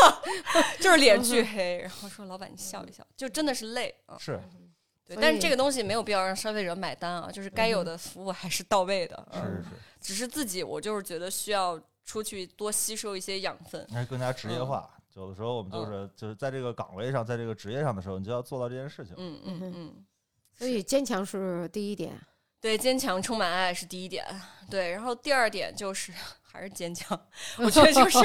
[0.80, 4.16] 就是脸巨黑，然后说老板你笑一笑，就真的是累啊。
[4.18, 4.40] 是，
[5.06, 9.16] 对，但是这个东西没有必要让消费者买单啊，就是该有嗯的服务还是到位的。
[9.32, 13.86] 是嗯是是，只是自己我就是觉得需要出去多吸收一些养分。
[13.90, 14.90] 还是更加职业化。
[15.14, 19.14] 有的时候我们就是就是在这个岗位上，在这个职业上的时候，你就要做到这件事情。
[19.16, 20.06] 嗯嗯嗯嗯。
[20.52, 22.20] 所以坚强是第一点。
[22.60, 24.26] 对，坚强、充满爱是第一点。
[24.68, 26.12] 对，然后第二点就是
[26.56, 27.18] 还是坚强。
[27.58, 28.18] 我觉得就是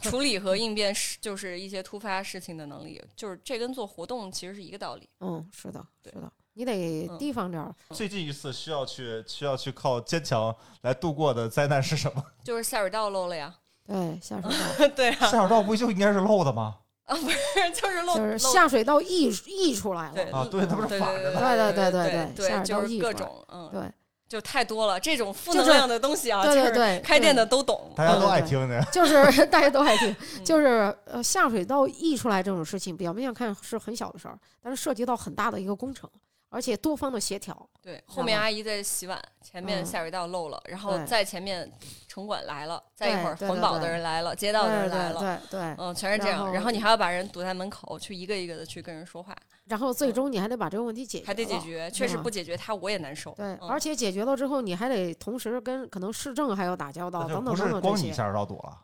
[0.00, 5.08] 处理和应变事，就是一些突发事情的能力，就是这跟做活动其实是一个道理。
[5.20, 7.74] 嗯，是的，是的，你得嗯提防点儿。
[7.90, 12.24] 最近一次需要去需要去靠坚强来度过的灾难是什么？
[12.42, 13.54] 就是下水道漏了呀。
[13.86, 16.76] 对，下水道 对啊，下水道不就应该是漏的吗？
[17.04, 17.36] 啊不是，
[17.74, 20.38] 就是漏，就是下水道溢溢出来了。
[20.38, 23.92] 啊对它不是对反着的对对对对对下水道就是各溢出来种嗯，对
[24.34, 27.88] 就太多了，这种负能量的东西啊，就是对对对，开店的都懂。
[27.94, 28.82] 大家都爱听的。
[28.90, 36.10] 就是大家都爱听，嗯就是呃下水道溢出来这种事情，表面上看是很小的事儿，但是涉及到很大的一个工程，
[36.54, 37.68] 而且多方的协调。
[37.82, 41.70] 对，后面阿姨在洗碗，前面嗯下水道漏了，然后对在前面
[42.06, 46.38] 城管来了，再一会儿环保的人来了，街道的人来了，对对对，嗯，全是这样。
[46.38, 51.58] 然后然后你还要把人堵在门口，去一个一个的去跟人说话，然后最终你还得把这个问题解决，还得解。
[51.58, 51.90] 决。
[51.90, 53.32] 确实嗯不解决他我也难受。
[53.32, 57.90] 对，嗯而且解决了之后，你还得同时跟可能市政还要打交道，等等不是等等这些。
[57.90, 58.78] 光你下水道堵了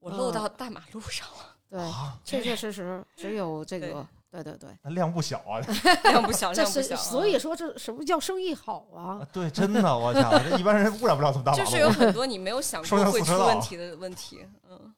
[0.00, 5.58] 我漏嗯到大马路上了，对，啊，确确实实只有这个，对对对，那量不小啊！
[6.04, 6.96] 量不小，这是量不小。
[6.96, 9.26] 嗯所以说这什么叫生意好啊？
[9.32, 11.64] 对，真的，我想这一般人污染不了这么大马路。
[11.64, 14.46] 就是有很多你没有想双过会出问题的问题。
[14.68, 14.94] 嗯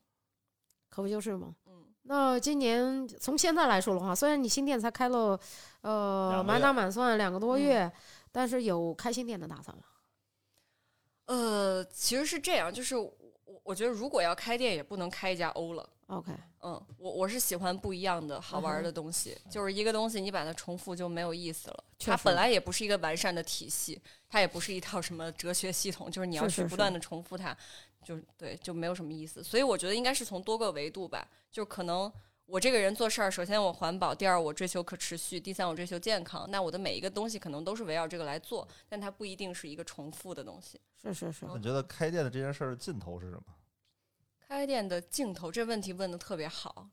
[0.88, 1.54] 可不就是吗？
[1.66, 5.38] 嗯，那今年从现在来说的话，虽然你新店才开了，
[5.82, 7.92] 呃，两个月满打满算两个多嗯月，
[8.32, 9.84] 但是有开新店的打算吗。
[11.26, 12.96] 呃，其实是这样，就是
[13.70, 15.88] 我我觉得如果要开店，也不能开一家欧了。
[16.08, 21.84] OK，嗯，我我是喜欢不一样的好玩儿的东西，就是一个东西你把它重复就没有意思了。
[22.00, 27.56] 它本来也不是一个完善的体系，它也不是一套什么哲学系统，就是你要去不断的重复它，
[28.04, 29.40] 就对就没有什么意思。
[29.40, 32.12] 所以我觉得应该是从多个维度吧，就可能
[32.46, 36.44] 我这个人做事儿，首先我环保，第二我追求可持续，第三我追求健康。
[36.50, 40.80] 那我的每一个东西可能都是围绕这个来做，但它不一定是一个重复的东西。
[41.00, 43.42] 是是是，那你觉得开店的这件事儿的尽头是什么？
[44.50, 46.88] 开店的尽头，这问题问的特别好。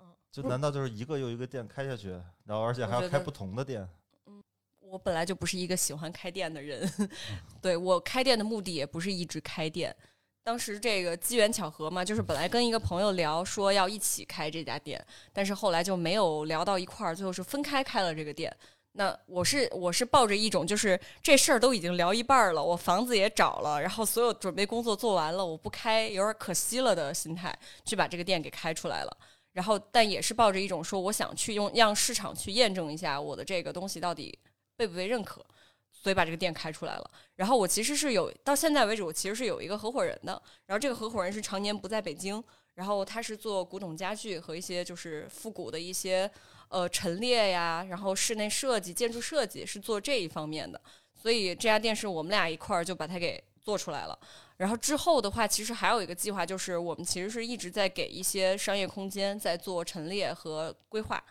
[0.00, 2.08] 嗯就难道就是一个又一个店开下去，
[2.46, 3.86] 然后而且还要开不同的店？
[4.24, 4.42] 嗯
[4.80, 6.90] 我本来就不是一个喜欢开店的人，
[7.60, 9.94] 对我开店的目的也不是一直开店。
[10.42, 15.04] 当时这个机缘巧合嘛，就是本来跟一个朋友聊说要一起开这家店，
[15.34, 18.56] 但是后来就没有聊到一块儿，最后是分开开了这个店。
[18.92, 29.16] 那我是我是抱着一种就是这事儿都已经聊一半了，我房子也找了，然后所有准备工作做完了，我不开有点可惜了的心态去把这个店给开出来了。
[29.52, 34.38] 然后，但也是抱着一种说，我想去用让市场去验证一下我的这个东西到底
[34.76, 35.44] 被不被认可，
[35.92, 37.10] 所以把这个店开出来了。
[37.36, 40.40] 然后我其实是有到现在为止，我其实是有一个合伙人的。
[40.64, 42.42] 然后这个合伙人是常年不在北京，
[42.74, 46.30] 然后他是做古董家具和一些就是复古的一些
[46.72, 50.80] 呃陈列呀，然后室内设计、建筑设计是做这一方面的。
[51.14, 54.18] 所以这家店是我们俩一块儿就把它给做出来了。
[54.56, 61.22] 然后之后的话，其实还有一个计划，就是我们其实是一直在给一些商业空间在做陈列和规划，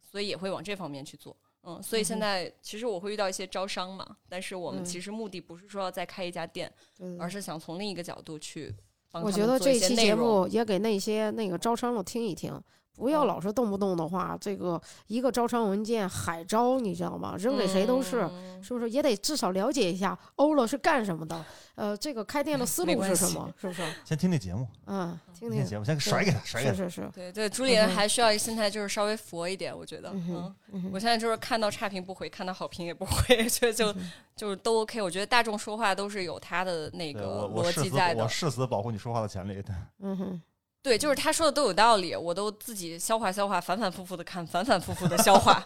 [0.00, 1.36] 所以也会往这方面去做。
[1.62, 6.72] 嗯，所以现在其实我会遇到一些招商嘛，但是我们其实目的不是说要再开一家店，
[7.18, 8.74] 而是想从另一个角度去。
[9.12, 12.60] 我觉得这期节目也给那些那个招商的听一听。
[12.94, 17.34] 不要老是动不动的话，这个一个招商文件海招，你知道吗？
[17.38, 18.28] 扔给谁都是，
[18.62, 18.90] 是不是？
[18.90, 21.44] 也得至少了解一下欧了是干什么的？
[21.76, 23.50] 呃，这个开店的思路是什么？
[23.58, 23.82] 是不是？
[24.04, 26.74] 先听听节目，嗯，听听节目，先甩给他，甩给他。
[26.76, 27.10] 是是是。
[27.14, 30.10] 对对，朱丽人还需要一个心态，就是稍微佛一点，我觉得。
[30.12, 30.54] 嗯。
[30.92, 33.94] 我现在就是看到差评不回，看到好评也不回， 就就
[34.36, 35.00] 就都 OK。
[35.00, 38.22] 我觉得大众说话都是有他的那个逻辑在的。
[38.24, 39.62] 我誓死保护你说话的权利。
[40.00, 40.42] 嗯哼。
[40.82, 45.62] 对，就是他说的都有道理，我都自己消化消化，反反复复的看，反反复复的消化。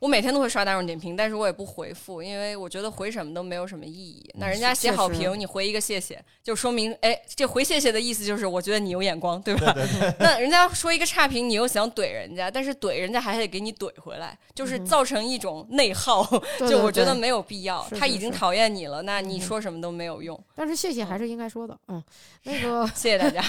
[0.00, 4.28] 我每天都会刷大众点评，但是我也不回复，因为我觉得回什么都没有什么意义。
[4.38, 9.76] 那人家写好评，你回一个谢谢，就说明哎，这回谢谢的意思就是我觉得你有眼光，对吧？
[10.18, 16.26] 那人家说一个差评，你又想怼人家，但是怼人家还得给你怼回来，就是造成一种内耗，
[16.60, 17.86] 就我觉得没有必要。
[17.98, 20.42] 他已经讨厌你了，那你说什么都没有用。
[20.54, 22.02] 但是谢谢还是应该说的，嗯，
[22.44, 23.42] 那个谢谢大家，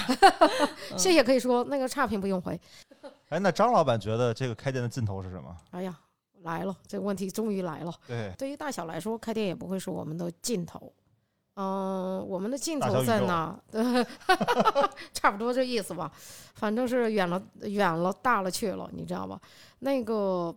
[0.97, 2.59] 谢谢可以说，那个差评不用回。
[3.29, 5.55] 哎，那张老板觉得这个开店的尽头是什么？
[5.71, 5.97] 哎呀。
[6.43, 7.93] 来了，这个问题终于来了。
[8.07, 10.91] 对，对于大小来说，开店也不会是我们的尽头。
[11.55, 13.59] 嗯，我们的尽头在哪？
[15.13, 16.11] 差不多这意思吧。
[16.55, 19.39] 反正是远了，远了，大了去了，你知道吧？
[19.79, 20.55] 那个，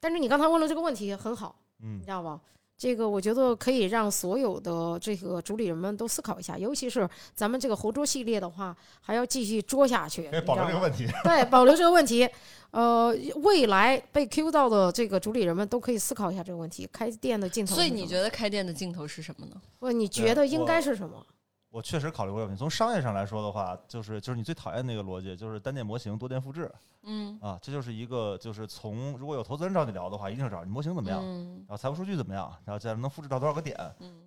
[0.00, 2.40] 但是你刚才问了这个问题很好，嗯，你知道吧？
[2.80, 10.30] 这个我觉得可以让所有的这个主理人们都思考一下，尤其是咱们这个活捉系列的话，还要继续捉下去。
[10.46, 11.06] 保留这个问题。
[11.22, 12.26] 对，保留这个问题。
[12.70, 17.74] 呃，未来被 Q 到的这个主理人们都可以思考一下这个问题：开店的镜头。
[17.74, 19.60] 所以你觉得开店的镜头是什么呢？
[19.78, 21.26] 不，你觉得应该是什么？
[21.70, 22.56] 我确实考虑过问题。
[22.56, 26.70] 从商业上来说的话，就是就是你最讨厌那个逻辑，就是单店模型多店复制。
[27.02, 31.24] 嗯啊，这就是一个就是从如果有投资人找你聊的话，一定是找你模型怎么样，
[31.60, 33.74] 然后财务数据怎么样，然后再能复制到多少个点，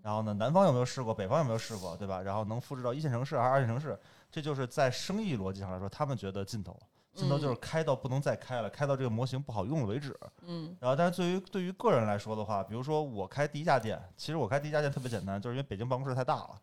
[0.01, 2.19] 然后呢，南方有没有试过，北方有没有试过，对吧？
[2.21, 3.99] 然后能复制到一线城市还是二线城市？
[4.31, 6.75] 这就是在生意逻辑上来说，他们觉得尽头，
[7.13, 10.17] 尽头就是开到不能再开了，开到这个模型不好用了为止。
[10.41, 16.59] 嗯，然后但是对于对于个人来说的话，比如说我开第一家店，其实我开第一家店特别简单，就是因为北京办公室太大了。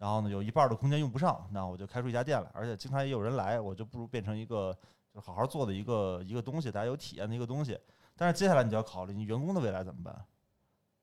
[0.00, 4.74] 然后呢，有一半的空间用不上，那我就开出一家店来，而且经常也有人来，我就不如变成一个
[5.12, 7.78] 就好好做的一个一个东西，大家有体验的一个东西。
[8.16, 10.24] 但是接下来你就要考虑你员工的未来怎么办，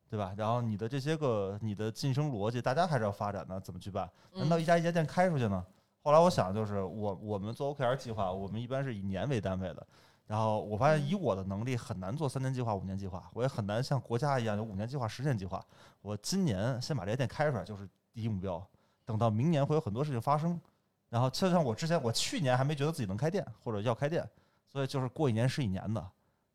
[0.10, 0.34] 对吧？
[0.36, 4.10] 然后你的这些个你的晋升逻辑，大家还是要发展的，怎么去办？
[4.34, 5.64] 难道一家一家店开出去呢？
[6.02, 9.86] 后来我想，就是我我们做 OKR 计划，我们一般是以年为单位的。
[10.26, 15.64] 然后我发现以我的能力很难做三年计划、五年计划，我也很难像国家一样有五年计划、十年计划。
[16.02, 18.66] 我今年先把这些店开出来，就是第一目标。
[19.08, 20.60] 等到明年会有很多事情发生，
[21.08, 24.30] 然后就像我之前，我去年还没觉得自己能开店或者要开店，
[24.68, 26.06] 所以就是过一年是一年的，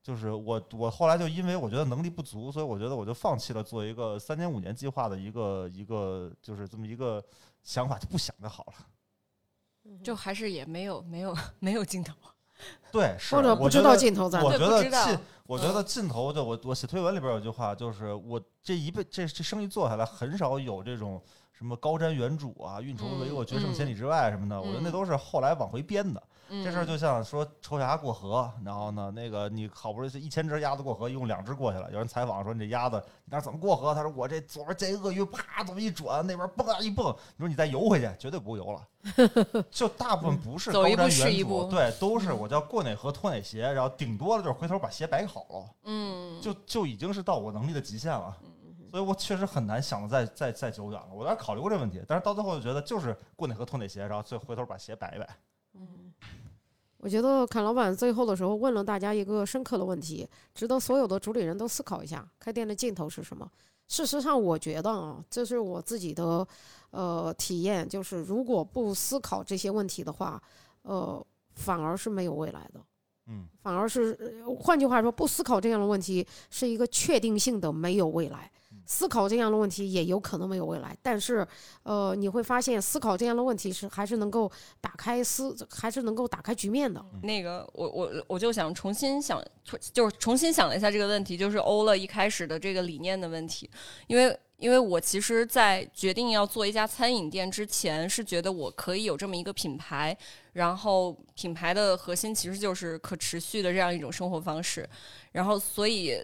[0.02, 7.24] 就是我我后来就因为我觉得能力不足，所以我觉得我就放弃了做一个三年五年计划的一个一个就是这么一个
[7.62, 12.14] 想法，就不想就好了，就还是也没有没有没有尽头，
[12.92, 21.18] 对，或者不知道尽头在，我觉得尽我觉得尽头就我我写推文里边有句话，就是我这一辈这这生意做下来很少有这种。
[21.52, 26.22] 什么高瞻远瞩啊，运筹帷幄，决胜千里之外什么的，我觉得那都是后来往回编的。
[26.54, 31.90] 嗯这事儿就像说抽鸭过河，然后呢，那个你好不容易是一千只鸭子过河，一共两只过去了。
[31.90, 33.94] 有人采访说你这鸭子你那怎么过河？
[33.94, 38.86] 他说我这左边见一鳄鱼，啪这么一转，那边蹦啊一蹦，你说你再游回去，绝对不游了。
[39.70, 48.36] 就大部分不是高瞻远瞩对，都是我叫过哪河脱哪鞋，然后顶多了就是回头把鞋摆好了，嗯，就就已经是到我能力的极限了。
[48.92, 51.08] 所以我确实很难想的再再再久远了。
[51.14, 55.26] 我当时考虑过这个问题，但是到最后就觉得就是过哪和脱哪鞋，然后最后回头把鞋摆一摆。
[55.74, 56.12] 嗯
[56.98, 63.50] 我觉得侃老板最后的时候问了大家一个深刻的问题，值得所有的主理人都思考一下：开店的尽头是什么？
[63.88, 66.46] 事实上，我觉得啊，这是我自己的
[66.90, 70.40] 呃体验，就是如果不思考这些问题的话，
[70.82, 72.80] 呃，反而是没有未来的。
[73.26, 74.16] 嗯，反而是，
[74.46, 78.50] 呃换句话说，不思考这样的问题是一个确定性的没有未来。
[78.84, 81.46] 思考这样的问题也有可能没有未来，但是，
[81.82, 87.04] 呃，你会发现思考这样的问题是还是能够打开思，还是能够打开局面的。
[87.22, 89.42] 那个，我我我就想重新想，
[89.92, 93.70] 就是重新想了一下这个问题，就是欧了一开始的这个理念的问题，
[94.08, 100.16] 因为因为我其实，在决定要做一家餐饮店之前，是觉得我可以有这么一个品牌，
[100.52, 104.88] 然后品牌的核心其实就是可持续的这样一种生活方式，
[105.32, 106.20] 然后所以。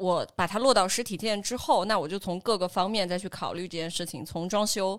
[0.00, 4.98] 我把它落到实体店之后，那我就从各个方面再去考虑这件事情，从装修，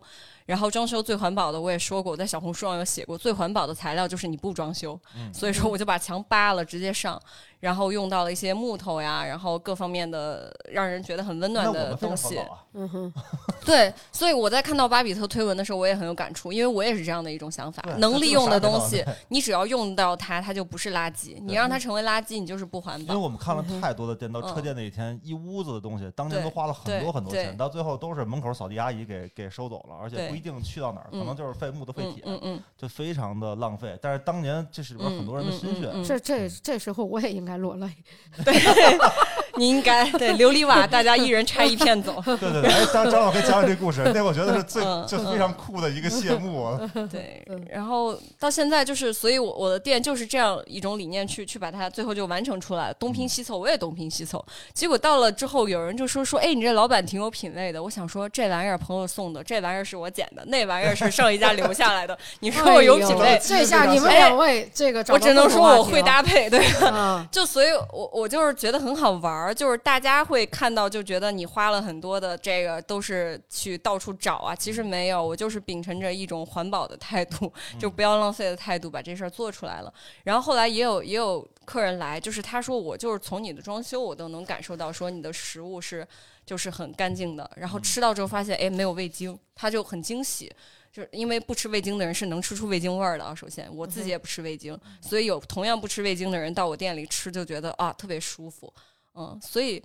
[0.52, 7.18] 然后装修最环保的我也说过，我在小红书上有写过，最环保的材料就是你不装修，嗯所以说我就把墙扒了直接上，
[7.62, 12.38] 然后用到了一些木头呀，然后各方面的让人觉得很温暖的东西。
[13.64, 23.14] 对，所以我在看到巴比特推文的时候，我也很有感触，因为我也是这样的一种想法，能利用的东西你只要用到它，它就不是垃圾；你让它成为垃圾，你就是不环保。
[23.14, 33.98] 因为我们看了太多的店，到嗯车店那一天，一屋子的东西，当年都花了很多很多钱，到最后都是门口扫地阿姨给给收走了，而且不一定去到哪儿，可嗯能就是废木头废嗯铁，嗯嗯，就非常的浪费。
[34.02, 37.88] 但是当年这是里边很多人的心血，这这这时候我也应该落泪。
[39.62, 42.20] 你应该 对琉璃瓦，大家一人拆一片走。
[42.26, 46.80] 对对对，哎，张张老师讲讲这故事，那 我觉得是最嗯就非常酷的一个谢幕啊。
[47.12, 54.44] 对嗯，然后到现在就是，所以我我的店就是这样一种理念去去把它最后就完成出来了，东拼西凑，我也东拼西凑。
[54.74, 57.84] 结果到了之后，有人就说说，哎，你这老板挺有品位的。
[57.84, 62.18] 我想说，这玩意儿朋友送的，这玩意儿是我捡的，那玩意儿是上一家留下来的。
[62.40, 66.66] 你说我有品位这下你们哎两位这个我只能说我会搭配，对。
[67.30, 79.94] 就所以我，我就是觉得很好玩儿，就是大家会看到，就觉得你花了很多的这个都是去到处找啊，其实没有，我就是秉承着一种环保的态度，就不要浪费的态度把这事儿做出来了。
[80.24, 86.08] 然后后来也有也有客人来，就是他说我就是从你的装修我都能感受到，说你的食物是
[86.46, 90.52] 就是很干净的，然后吃到之后发现哎没有味精，他就很惊喜。
[90.92, 93.34] 就是因为不吃味精的人是能吃出味精味儿的啊。
[93.34, 98.74] 首先，我自己也不吃味精，所以有同样不吃味精的人到我店里吃，就觉得啊特别舒服。
[99.16, 99.84] 嗯，所以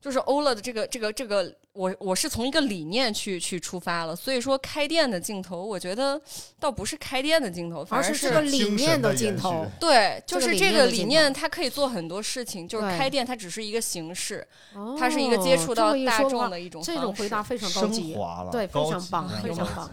[0.00, 4.14] 就是欧乐的这个这个这个，我我是从一个理念去去出发了。
[4.14, 6.20] 所以说开店的镜头，我觉得
[6.60, 9.66] 倒不是开店的镜头，反而而是这个理念的镜头。
[9.80, 12.68] 对，就是这个理念，它可以做很多事情。
[12.68, 19.90] 就是开店，它只是一个形式，哦它是一个接触到大众的一种这种方式回答非常高升级，华了，对，非常棒，非常棒。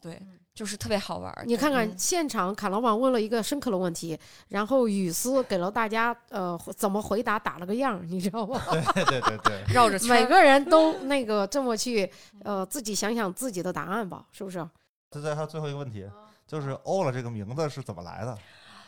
[0.00, 0.20] 对，
[0.54, 1.44] 就是特别好玩儿。
[1.46, 8.60] 你看看嗯现场，卡老板问了一个深刻的问题，然后雨丝给了大家呃怎么回答打了个样儿，你知道吗？
[8.94, 12.10] 对对对对，绕着每个人都 那个这么去
[12.44, 14.66] 呃自己想想自己的答案吧，是不是？
[15.10, 16.08] 这再还有最后一个问题，
[16.46, 18.38] 就是欧了这个名字是怎么来的？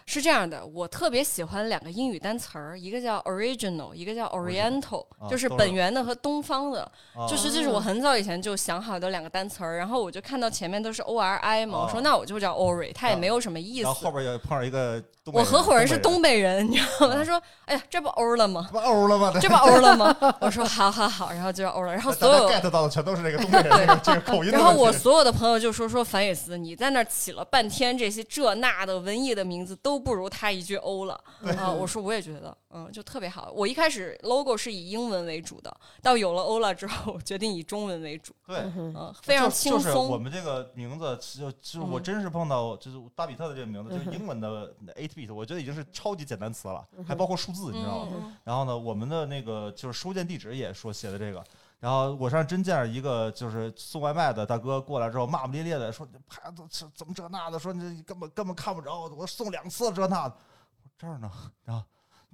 [0.07, 6.83] 是这样的，我特别喜欢两个英语单词儿，一个叫 original，一个叫 oriental，啊就是本源的和东方的。
[7.15, 14.13] 啊就是这是我很早以前就想好的两个单词儿，然后我就看到前面都是 o r i 嘛，我说哦那我就叫 ori，它也啊没有什么意思然后后。
[14.13, 15.03] 边又碰上一个
[15.33, 17.15] 我合伙人是东东北人，你知道吗？
[17.15, 18.69] 啊他说：“哎呀，这不欧了吗？
[18.71, 19.33] 这不欧了吗？
[19.41, 21.91] 这不欧了吗？”我说：“好好好。”然后就叫欧了。
[21.93, 31.15] 然后所有 get 到的全都是这个东北人 这个口音然后我所有的朋友就说说樊雨思，你在那儿起了半天这些这那的文艺的名字，都不如他一句欧了
[31.59, 31.71] 啊！
[31.71, 33.53] 我说我也觉得，嗯，就特别好。
[33.55, 38.59] 我一开始 logo 是以英文为主的，到有了欧了之后，决定以中文为主，对。
[38.77, 40.19] 嗯，非常轻松就是我。
[40.19, 48.13] 们这个名字，就就是我嗯真是碰到，就是巴比特的这个名字，就是英文的 eight bit，我觉得已经是超级简单词了，还包括数字，你知道吗？
[48.15, 51.45] 嗯，然后呢，我们的那个就是收件地址也说写的这个。
[51.85, 57.59] 然后我上真见着一个就是送外卖的大哥过来之后，骂骂咧咧的说：“牌子怎么这那的？
[57.59, 60.35] 说你根本根本看不着，我送两次这那的。”
[60.97, 61.31] 这儿呢。
[61.63, 61.85] 然后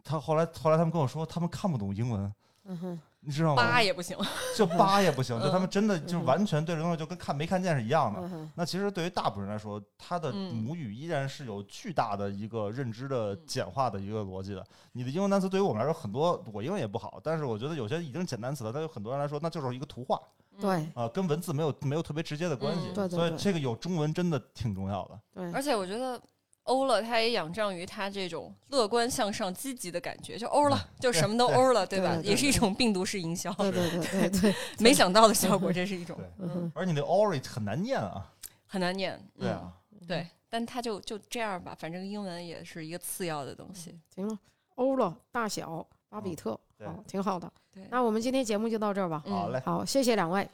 [0.05, 2.32] 他后来后来他们跟我说，他们看不懂英文，
[2.64, 3.82] 嗯哼，你知道吗八？
[3.82, 4.16] 也不行。
[4.56, 8.48] 就八也不行，就他们嗯真的就完全对这东西就跟看没看见是一样的。
[8.54, 14.64] 那其实对于大部分人来说，他的嗯母语依然是有巨大的一个认知的嗯简化的一个逻辑的。
[14.92, 20.20] 你的英文单词对于我们来说很多，我英文也不好，但是我觉得有些已经简单词了，但有很多人来说，那就是一个图画
[20.61, 22.88] 对啊、跟文字没有没有特别直接的关系。
[22.88, 25.18] 嗯对对对所以这个有中文真的挺重要的。
[25.32, 26.20] 对，而且我觉得
[26.64, 32.16] 欧了，他也仰仗于他这种乐观向上、积极的感觉，就欧了， 就什么都欧了，对吧？
[32.22, 38.30] 也是一种病毒式营销，对对对对对， 没想到的效果，这是一种对嗯哼而你的 ori 很难念啊，
[38.66, 39.20] 很难念。
[39.38, 43.98] 对啊，嗯，对，但他就就这样吧，反正英文也是一个次要的东西。
[44.14, 44.38] 行了，
[44.76, 46.52] 欧了大小巴比特，
[46.84, 47.50] 好，挺好的。
[47.72, 49.22] 对，那我们今天节目就到这儿吧。
[49.26, 50.48] 嗯好嘞，好，谢谢两位，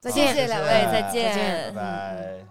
[0.00, 0.34] 再见。
[0.34, 2.46] 谢两位，再再见见拜拜。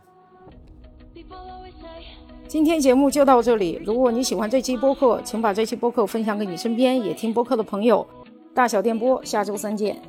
[2.48, 3.82] 今天节目就到这里。
[3.84, 8.06] 如果你喜欢这期播客，请把这期播客分享给你身边也听播客的朋友。
[8.54, 10.00] 大小电波，下周三见。